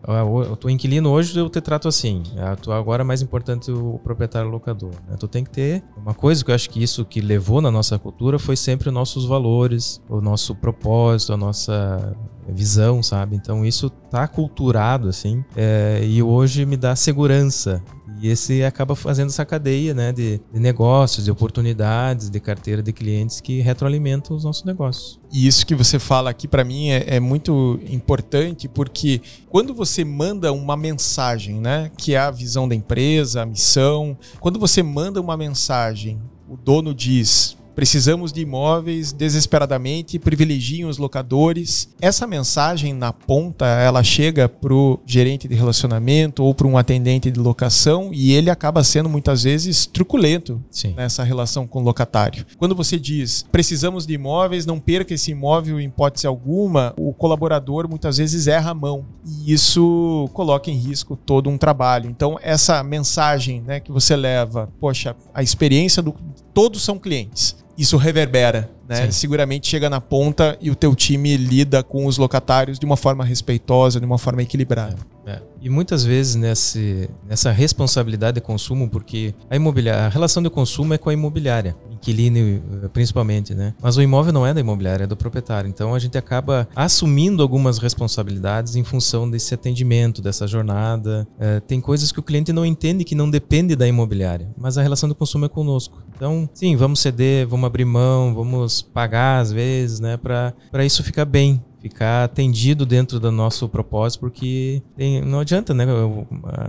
[0.49, 2.23] O teu inquilino hoje eu te trato assim.
[2.61, 4.93] Tu agora é mais importante o proprietário locador.
[5.05, 5.17] Né?
[5.19, 7.99] Tu tem que ter uma coisa que eu acho que isso que levou na nossa
[7.99, 12.15] cultura foi sempre os nossos valores, o nosso propósito, a nossa
[12.47, 13.35] visão, sabe?
[13.35, 17.83] Então isso tá culturado assim é, e hoje me dá segurança
[18.21, 22.93] e esse acaba fazendo essa cadeia né, de, de, negócios, de oportunidades, de carteira de
[22.93, 25.19] clientes que retroalimentam os nossos negócios.
[25.31, 30.05] E isso que você fala aqui para mim é, é, muito importante porque quando você
[30.05, 35.19] manda uma mensagem, né, que é a visão da empresa, a missão, quando você manda
[35.19, 41.89] uma mensagem, o dono diz Precisamos de imóveis desesperadamente, privilegiem os locadores.
[42.01, 47.31] Essa mensagem na ponta, ela chega para o gerente de relacionamento ou para um atendente
[47.31, 50.93] de locação e ele acaba sendo muitas vezes truculento Sim.
[50.95, 52.45] nessa relação com o locatário.
[52.57, 57.87] Quando você diz precisamos de imóveis, não perca esse imóvel em hipótese alguma, o colaborador
[57.87, 62.09] muitas vezes erra a mão e isso coloca em risco todo um trabalho.
[62.09, 66.13] Então essa mensagem né, que você leva, poxa, a experiência do
[66.53, 69.11] todos são clientes isso reverbera, né?
[69.11, 73.23] Seguramente chega na ponta e o teu time lida com os locatários de uma forma
[73.23, 74.97] respeitosa, de uma forma equilibrada.
[75.25, 75.41] É, é.
[75.61, 80.93] E muitas vezes nesse, nessa responsabilidade de consumo, porque a imobiliária, a relação de consumo
[80.93, 83.75] é com a imobiliária, inquilino eh, principalmente, né?
[83.79, 85.69] Mas o imóvel não é da imobiliária, é do proprietário.
[85.69, 91.27] Então a gente acaba assumindo algumas responsabilidades em função desse atendimento, dessa jornada.
[91.39, 94.81] É, tem coisas que o cliente não entende que não depende da imobiliária, mas a
[94.81, 96.01] relação de consumo é conosco.
[96.15, 101.25] Então, sim, vamos ceder, vamos abrir mão, vamos pagar às vezes, né, para isso ficar
[101.25, 105.85] bem, ficar atendido dentro do nosso propósito, porque tem, não adianta, né?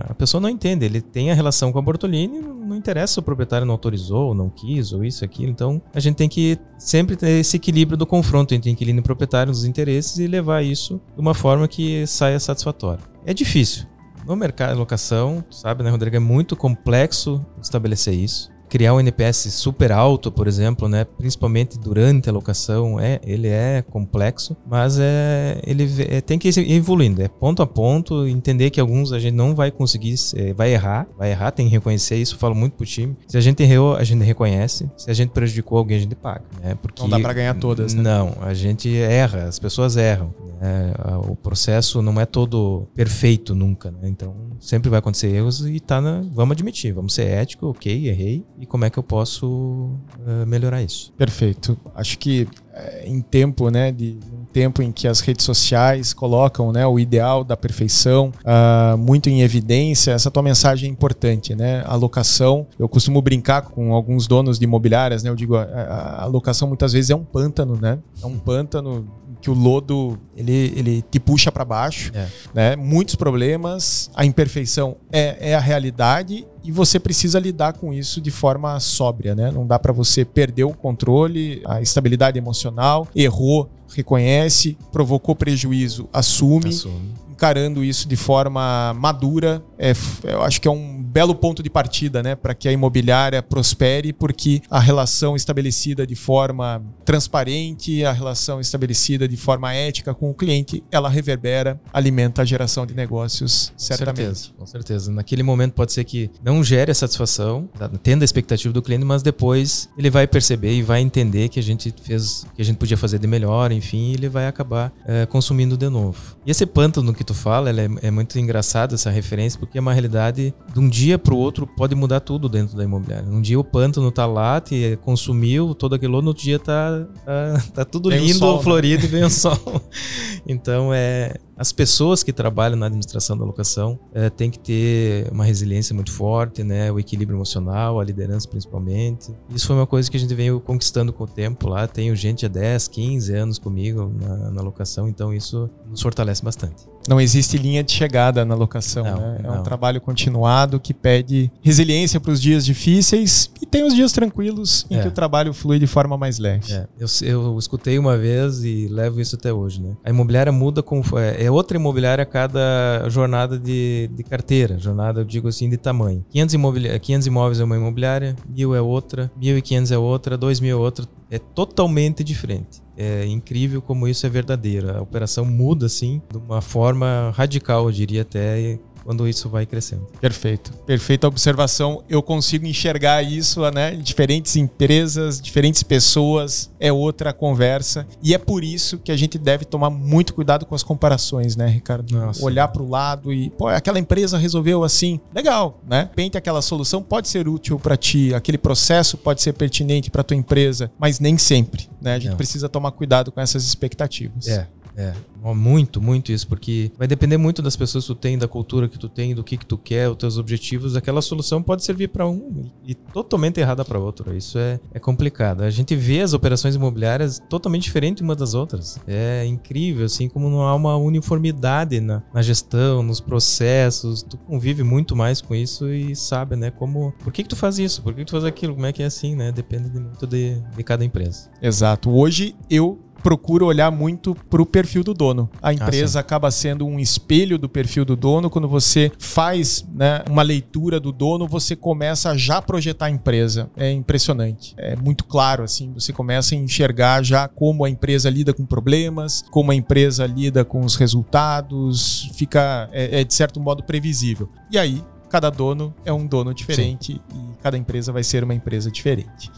[0.09, 0.85] A pessoa não entende.
[0.85, 4.33] Ele tem a relação com a Bortolini, não interessa se o proprietário não autorizou, ou
[4.33, 5.51] não quis, ou isso, aquilo.
[5.51, 9.51] Então, a gente tem que sempre ter esse equilíbrio do confronto entre inquilino e proprietário
[9.51, 13.03] nos interesses e levar isso de uma forma que saia satisfatória.
[13.25, 13.85] É difícil.
[14.25, 16.15] No mercado de locação, sabe, né, Rodrigo?
[16.15, 22.27] É muito complexo estabelecer isso criar um NPS super alto, por exemplo, né, principalmente durante
[22.27, 27.27] a locação, é, ele é complexo, mas é, ele é, tem que ir evoluindo, é
[27.27, 31.29] ponto a ponto, entender que alguns a gente não vai conseguir, é, vai errar, vai
[31.29, 33.15] errar, tem que reconhecer isso, falo muito pro time.
[33.27, 36.45] Se a gente errou, a gente reconhece, se a gente prejudicou alguém, a gente paga,
[36.59, 36.73] né?
[36.81, 38.01] Porque não dá para ganhar todas, né?
[38.01, 40.33] Não, a gente erra, as pessoas erram.
[40.59, 40.93] Né?
[41.29, 43.99] O processo não é todo perfeito nunca, né?
[44.05, 48.45] Então sempre vai acontecer erros e tá na, vamos admitir, vamos ser ético, ok, errei,
[48.63, 51.11] e como é que eu posso uh, melhorar isso.
[51.17, 51.77] Perfeito.
[51.93, 56.71] Acho que é, em tempo, né, de um tempo em que as redes sociais colocam,
[56.71, 61.83] né, o ideal da perfeição uh, muito em evidência, essa tua mensagem é importante, né?
[61.85, 65.29] A locação, eu costumo brincar com alguns donos de imobiliárias, né?
[65.29, 67.99] Eu digo, a, a locação muitas vezes é um pântano, né?
[68.21, 69.05] É um pântano
[69.43, 72.27] que o lodo ele, ele te puxa para baixo, é.
[72.53, 72.75] né?
[72.77, 78.31] Muitos problemas, a imperfeição é, é a realidade e você precisa lidar com isso de
[78.31, 79.51] forma sóbria, né?
[79.51, 86.69] Não dá para você perder o controle, a estabilidade emocional, errou, reconhece, provocou prejuízo, assume.
[86.69, 89.61] assume encarando isso de forma madura.
[89.77, 89.91] É,
[90.23, 94.11] eu acho que é um belo ponto de partida né, para que a imobiliária prospere,
[94.11, 100.33] porque a relação estabelecida de forma transparente, a relação estabelecida de forma ética com o
[100.33, 104.15] cliente, ela reverbera, alimenta a geração de negócios, certamente.
[104.15, 105.11] Com certeza, com certeza.
[105.11, 109.05] Naquele momento pode ser que não gere a satisfação, tá, tendo a expectativa do cliente,
[109.05, 112.77] mas depois ele vai perceber e vai entender que a gente fez, que a gente
[112.77, 116.35] podia fazer de melhor, enfim, ele vai acabar é, consumindo de novo.
[116.43, 119.93] E esse pântano que tu fala, é, é muito engraçado essa referência, porque é uma
[119.93, 123.27] realidade de um dia para o outro pode mudar tudo dentro da imobiliária.
[123.29, 127.63] Um dia o pântano tá lá, te consumiu todo aquilo, no outro dia tá, tá,
[127.73, 128.63] tá tudo vem lindo, sol, né?
[128.63, 129.09] florido né?
[129.09, 129.57] e vem o sol.
[130.47, 135.45] então é as pessoas que trabalham na administração da locação é, têm que ter uma
[135.45, 136.91] resiliência muito forte, né?
[136.91, 139.33] O equilíbrio emocional, a liderança principalmente.
[139.49, 141.87] Isso foi uma coisa que a gente veio conquistando com o tempo lá.
[141.87, 146.87] Tenho gente há 10, 15 anos comigo na, na locação, então isso nos fortalece bastante.
[147.07, 149.37] Não existe linha de chegada na locação, não, né?
[149.39, 149.59] É não.
[149.59, 154.85] um trabalho continuado que pede resiliência para os dias difíceis e tem os dias tranquilos
[154.89, 155.01] em é.
[155.01, 156.71] que o trabalho flui de forma mais leve.
[156.71, 156.87] É.
[156.97, 159.97] Eu, eu escutei uma vez e levo isso até hoje, né?
[160.03, 164.77] A imobiliária muda com é, é outra imobiliária a cada jornada de, de carteira.
[164.77, 166.25] Jornada, eu digo assim, de tamanho.
[166.29, 170.75] 500, imobiliária, 500 imóveis é uma imobiliária, 1.000 é outra, 1.500 é outra, 2.000 é
[170.75, 171.05] outra.
[171.29, 172.81] É totalmente diferente.
[172.95, 174.95] É incrível como isso é verdadeiro.
[174.95, 180.07] A operação muda, assim, de uma forma radical, eu diria até, quando isso vai crescendo.
[180.19, 180.71] Perfeito.
[180.85, 182.03] Perfeita observação.
[182.09, 183.91] Eu consigo enxergar isso, né?
[183.95, 188.07] Diferentes empresas, diferentes pessoas, é outra conversa.
[188.21, 191.67] E é por isso que a gente deve tomar muito cuidado com as comparações, né,
[191.67, 192.11] Ricardo?
[192.15, 192.43] Nossa.
[192.43, 195.19] Olhar para o lado e, pô, aquela empresa resolveu assim.
[195.33, 196.09] Legal, né?
[196.15, 200.37] Pente aquela solução pode ser útil para ti, aquele processo pode ser pertinente para tua
[200.37, 202.15] empresa, mas nem sempre, né?
[202.15, 202.37] A gente Não.
[202.37, 204.47] precisa tomar cuidado com essas expectativas.
[204.47, 204.67] É.
[204.95, 205.13] É,
[205.53, 208.97] muito, muito isso, porque vai depender muito das pessoas que tu tem, da cultura que
[208.97, 210.95] tu tem, do que que tu quer, os teus objetivos.
[210.95, 214.35] Aquela solução pode servir para um e totalmente errada para outro.
[214.35, 215.61] Isso é, é complicado.
[215.61, 218.99] A gente vê as operações imobiliárias totalmente diferentes uma das outras.
[219.07, 224.23] É incrível, assim, como não há uma uniformidade na, na gestão, nos processos.
[224.23, 227.13] Tu convive muito mais com isso e sabe, né, como...
[227.23, 228.01] Por que que tu faz isso?
[228.01, 228.73] Por que, que tu faz aquilo?
[228.73, 229.51] Como é que é assim, né?
[229.51, 231.49] Depende de, muito de, de cada empresa.
[231.61, 232.09] Exato.
[232.11, 235.49] Hoje eu procura olhar muito para o perfil do dono.
[235.61, 238.49] A ah, empresa ah, acaba sendo um espelho do perfil do dono.
[238.49, 243.69] Quando você faz né, uma leitura do dono, você começa a já projetar a empresa.
[243.77, 244.75] É impressionante.
[244.77, 245.91] É muito claro, assim.
[245.93, 250.65] Você começa a enxergar já como a empresa lida com problemas, como a empresa lida
[250.65, 252.29] com os resultados.
[252.35, 254.49] Fica, é, é de certo modo, previsível.
[254.69, 257.21] E aí, cada dono é um dono diferente Sim.
[257.33, 259.49] e cada empresa vai ser uma empresa diferente.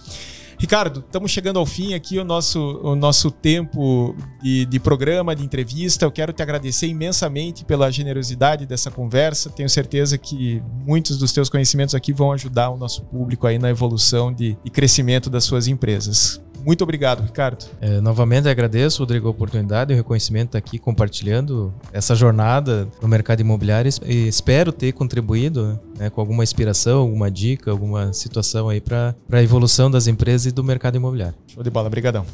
[0.58, 5.43] Ricardo, estamos chegando ao fim aqui o nosso, o nosso tempo de, de programa, de
[5.43, 6.06] entrevista.
[6.06, 9.49] Eu quero te agradecer imensamente pela generosidade dessa conversa.
[9.49, 13.70] Tenho certeza que muitos dos teus conhecimentos aqui vão ajudar o nosso público aí na
[13.70, 16.41] evolução de, e crescimento das suas empresas.
[16.66, 17.66] Muito obrigado, Ricardo.
[17.80, 23.39] É, novamente agradeço, Rodrigo, a oportunidade e o reconhecimento aqui compartilhando essa jornada no mercado
[23.39, 29.16] imobiliário e espero ter contribuído né, com alguma inspiração, alguma dica, alguma situação aí para
[29.32, 31.36] a evolução das empresas e do mercado imobiliário.
[31.47, 32.26] Show de bola, obrigadão.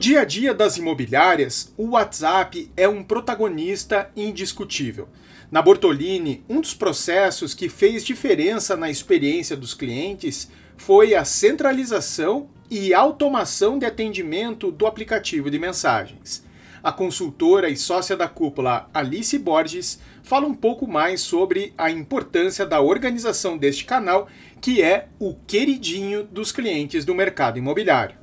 [0.00, 5.10] Dia a dia das imobiliárias, o WhatsApp é um protagonista indiscutível.
[5.50, 12.48] Na Bortolini, um dos processos que fez diferença na experiência dos clientes foi a centralização
[12.70, 16.42] e automação de atendimento do aplicativo de mensagens.
[16.82, 22.64] A consultora e sócia da cúpula Alice Borges fala um pouco mais sobre a importância
[22.64, 24.28] da organização deste canal,
[24.62, 28.19] que é o queridinho dos clientes do mercado imobiliário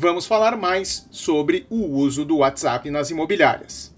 [0.00, 3.94] vamos falar mais sobre o uso do WhatsApp nas imobiliárias.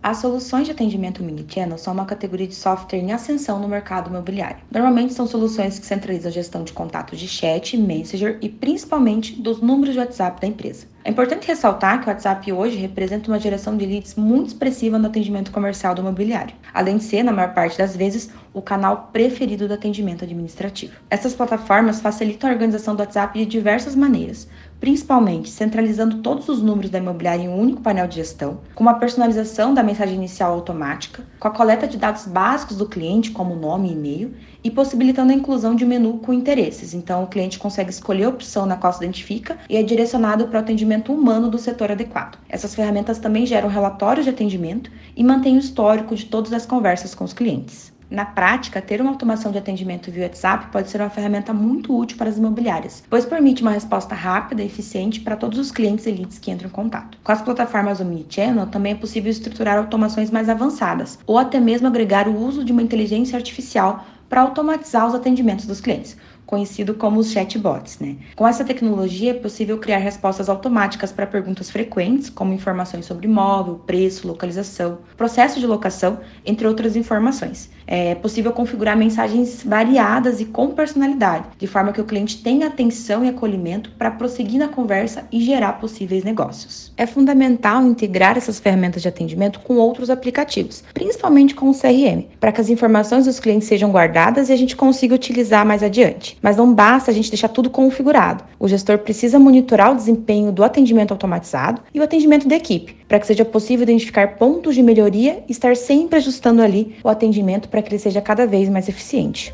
[0.00, 4.60] As soluções de atendimento mini-channel são uma categoria de software em ascensão no mercado imobiliário.
[4.70, 9.60] Normalmente são soluções que centralizam a gestão de contatos de chat, messenger e principalmente dos
[9.60, 10.86] números de WhatsApp da empresa.
[11.02, 15.06] É importante ressaltar que o WhatsApp hoje representa uma geração de leads muito expressiva no
[15.06, 19.66] atendimento comercial do imobiliário, além de ser, na maior parte das vezes, o canal preferido
[19.66, 20.92] do atendimento administrativo.
[21.08, 24.46] Essas plataformas facilitam a organização do WhatsApp de diversas maneiras,
[24.78, 28.94] principalmente centralizando todos os números da imobiliária em um único painel de gestão, com uma
[28.94, 33.88] personalização da mensagem inicial automática, com a coleta de dados básicos do cliente, como nome
[33.88, 36.92] e e-mail, e possibilitando a inclusão de um menu com interesses.
[36.92, 40.58] Então, o cliente consegue escolher a opção na qual se identifica e é direcionado para
[40.58, 42.38] o atendimento humano do setor adequado.
[42.48, 47.14] Essas ferramentas também geram relatórios de atendimento e mantêm o histórico de todas as conversas
[47.14, 47.92] com os clientes.
[48.10, 52.18] Na prática, ter uma automação de atendimento via WhatsApp pode ser uma ferramenta muito útil
[52.18, 56.10] para as imobiliárias, pois permite uma resposta rápida e eficiente para todos os clientes e
[56.10, 57.16] leads que entram em contato.
[57.22, 62.26] Com as plataformas Omnichannel, também é possível estruturar automações mais avançadas, ou até mesmo agregar
[62.26, 66.16] o uso de uma inteligência artificial para automatizar os atendimentos dos clientes,
[66.50, 68.00] conhecido como os chatbots.
[68.00, 68.16] Né?
[68.34, 73.76] Com essa tecnologia é possível criar respostas automáticas para perguntas frequentes, como informações sobre imóvel,
[73.86, 77.70] preço, localização, processo de locação, entre outras informações.
[77.86, 83.24] É possível configurar mensagens variadas e com personalidade, de forma que o cliente tenha atenção
[83.24, 86.92] e acolhimento para prosseguir na conversa e gerar possíveis negócios.
[86.96, 92.50] É fundamental integrar essas ferramentas de atendimento com outros aplicativos, principalmente com o CRM, para
[92.50, 96.39] que as informações dos clientes sejam guardadas e a gente consiga utilizar mais adiante.
[96.42, 98.44] Mas não basta a gente deixar tudo configurado.
[98.58, 103.18] O gestor precisa monitorar o desempenho do atendimento automatizado e o atendimento da equipe, para
[103.18, 107.82] que seja possível identificar pontos de melhoria e estar sempre ajustando ali o atendimento para
[107.82, 109.52] que ele seja cada vez mais eficiente.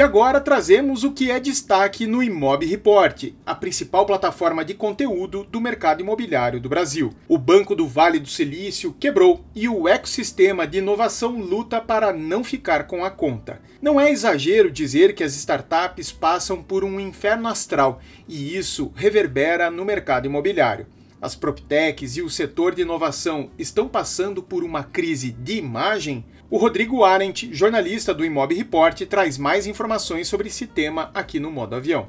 [0.00, 5.44] E agora trazemos o que é destaque no Imob Report, a principal plataforma de conteúdo
[5.44, 7.12] do mercado imobiliário do Brasil.
[7.28, 12.42] O Banco do Vale do Silício quebrou e o ecossistema de inovação luta para não
[12.42, 13.60] ficar com a conta.
[13.82, 19.70] Não é exagero dizer que as startups passam por um inferno astral e isso reverbera
[19.70, 20.86] no mercado imobiliário.
[21.20, 26.24] As PropTechs e o setor de inovação estão passando por uma crise de imagem?
[26.52, 31.48] O Rodrigo Arendt, jornalista do Imob Report, traz mais informações sobre esse tema aqui no
[31.48, 32.08] Modo Avião.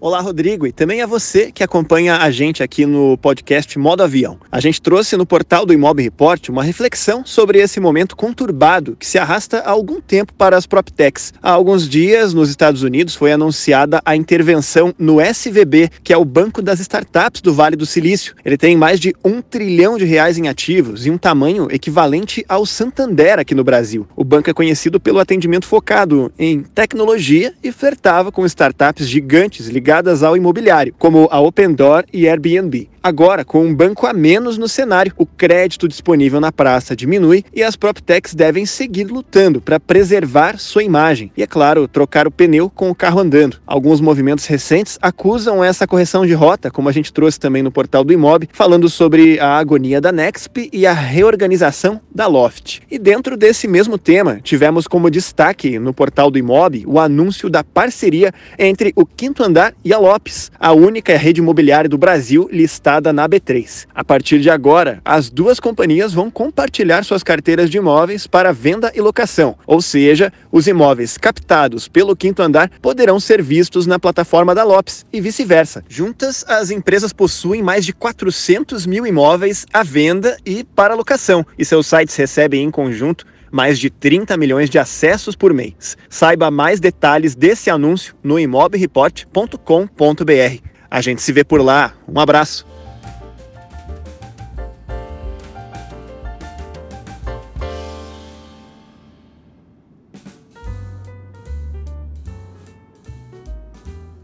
[0.00, 4.38] Olá, Rodrigo, e também a você que acompanha a gente aqui no podcast Modo Avião.
[4.50, 9.04] A gente trouxe no portal do Imob Report uma reflexão sobre esse momento conturbado que
[9.04, 11.34] se arrasta há algum tempo para as PropTechs.
[11.42, 16.24] Há alguns dias, nos Estados Unidos, foi anunciada a intervenção no SVB, que é o
[16.24, 18.36] Banco das Startups do Vale do Silício.
[18.44, 22.64] Ele tem mais de um trilhão de reais em ativos e um tamanho equivalente ao
[22.64, 24.06] Santander aqui no Brasil.
[24.14, 29.87] O banco é conhecido pelo atendimento focado em tecnologia e flertava com startups gigantes ligadas
[29.88, 32.90] ligadas ao imobiliário, como a Opendoor e Airbnb.
[33.02, 37.62] Agora, com um banco a menos no cenário, o crédito disponível na praça diminui e
[37.62, 42.68] as PropTechs devem seguir lutando para preservar sua imagem e, é claro, trocar o pneu
[42.68, 43.56] com o carro andando.
[43.66, 48.04] Alguns movimentos recentes acusam essa correção de rota, como a gente trouxe também no portal
[48.04, 52.82] do Imob, falando sobre a agonia da Nexp e a reorganização da Loft.
[52.90, 57.64] E dentro desse mesmo tema, tivemos como destaque no portal do Imob o anúncio da
[57.64, 63.12] parceria entre o Quinto Andar e a Lopes, a única rede imobiliária do Brasil listada
[63.12, 63.86] na B3.
[63.94, 68.92] A partir de agora, as duas companhias vão compartilhar suas carteiras de imóveis para venda
[68.94, 74.54] e locação, ou seja, os imóveis captados pelo quinto andar poderão ser vistos na plataforma
[74.54, 75.84] da Lopes e vice-versa.
[75.88, 81.64] Juntas, as empresas possuem mais de 400 mil imóveis à venda e para locação, e
[81.64, 85.96] seus sites recebem em conjunto mais de 30 milhões de acessos por mês.
[86.08, 90.62] Saiba mais detalhes desse anúncio no imobreport.com.br.
[90.90, 91.94] A gente se vê por lá.
[92.08, 92.66] Um abraço.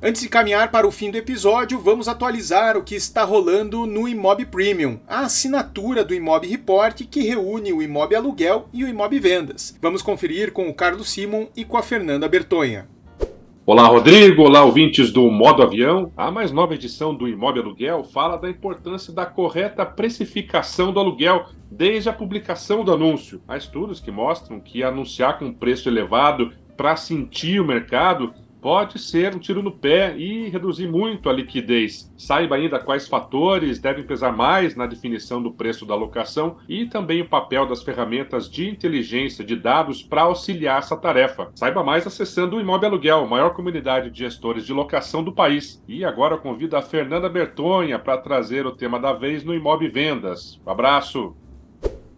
[0.07, 4.07] Antes de caminhar para o fim do episódio, vamos atualizar o que está rolando no
[4.07, 9.19] Imob Premium, a assinatura do Imob Report que reúne o Imob Aluguel e o Imob
[9.19, 9.75] Vendas.
[9.81, 12.87] Vamos conferir com o Carlos Simon e com a Fernanda Bertonha.
[13.65, 14.43] Olá, Rodrigo.
[14.43, 16.13] Olá, ouvintes do Modo Avião.
[16.19, 21.47] A mais nova edição do Imob Aluguel fala da importância da correta precificação do aluguel
[21.71, 23.41] desde a publicação do anúncio.
[23.49, 28.35] Há estudos que mostram que anunciar com preço elevado para sentir o mercado
[28.65, 32.11] pode ser um tiro no pé e reduzir muito a liquidez.
[32.17, 37.21] Saiba ainda quais fatores devem pesar mais na definição do preço da locação e também
[37.21, 41.51] o papel das ferramentas de inteligência de dados para auxiliar essa tarefa.
[41.55, 45.85] Saiba mais acessando o Imóvel Aluguel, maior comunidade de gestores de locação do país.
[45.87, 50.59] E agora convido a Fernanda Bertonha para trazer o tema da vez no Imob Vendas.
[50.67, 51.37] Um abraço!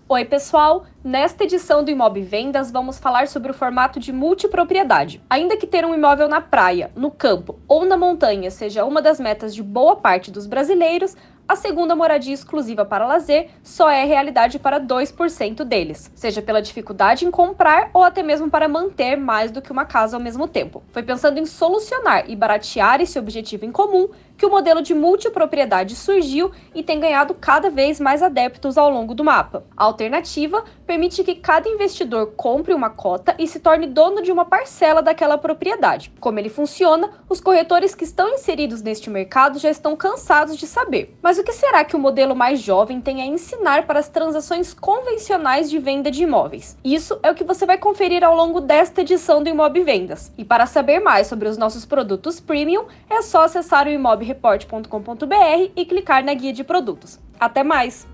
[0.08, 0.84] Oi, pessoal!
[1.02, 5.20] Nesta edição do Imob Vendas, vamos falar sobre o formato de multipropriedade.
[5.28, 9.18] Ainda que ter um imóvel na praia, no campo ou na montanha seja uma das
[9.18, 11.16] metas de boa parte dos brasileiros,
[11.48, 17.24] a segunda moradia exclusiva para lazer só é realidade para 2% deles, seja pela dificuldade
[17.24, 20.82] em comprar ou até mesmo para manter mais do que uma casa ao mesmo tempo.
[20.90, 25.96] Foi pensando em solucionar e baratear esse objetivo em comum que o modelo de multipropriedade
[25.96, 29.64] surgiu e tem ganhado cada vez mais adeptos ao longo do mapa.
[29.76, 34.44] A alternativa permite que cada investidor compre uma cota e se torne dono de uma
[34.44, 36.12] parcela daquela propriedade.
[36.20, 41.16] Como ele funciona, os corretores que estão inseridos neste mercado já estão cansados de saber.
[41.22, 44.74] Mas o que será que o modelo mais jovem tem a ensinar para as transações
[44.74, 46.76] convencionais de venda de imóveis?
[46.84, 50.32] Isso é o que você vai conferir ao longo desta edição do Imob Vendas.
[50.36, 55.70] E para saber mais sobre os nossos produtos premium, é só acessar o Imob report.com.br
[55.74, 57.18] e clicar na guia de produtos.
[57.40, 58.06] Até mais!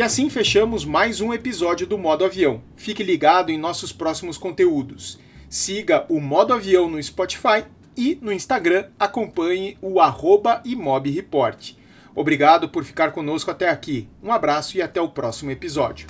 [0.00, 2.62] E assim fechamos mais um episódio do Modo Avião.
[2.74, 5.18] Fique ligado em nossos próximos conteúdos.
[5.46, 7.64] Siga o Modo Avião no Spotify
[7.96, 11.74] e no Instagram acompanhe o arroba imobreport.
[12.14, 14.08] Obrigado por ficar conosco até aqui.
[14.22, 16.06] Um abraço e até o próximo episódio.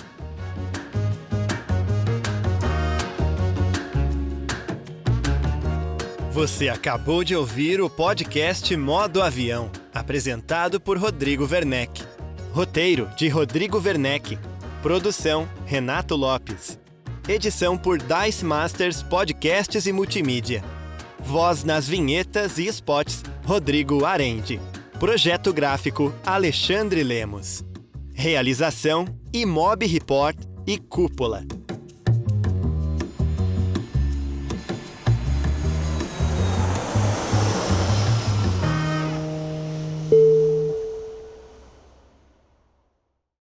[6.31, 12.03] Você acabou de ouvir o podcast Modo Avião, apresentado por Rodrigo Werneck.
[12.51, 14.39] Roteiro de Rodrigo Werneck.
[14.81, 16.79] Produção Renato Lopes.
[17.27, 20.80] Edição por Dice Masters Podcasts e Multimídia.
[21.23, 24.59] Voz nas vinhetas e spots, Rodrigo Arende.
[24.99, 27.63] Projeto gráfico, Alexandre Lemos.
[28.13, 31.45] Realização, Imob Report e Cúpula.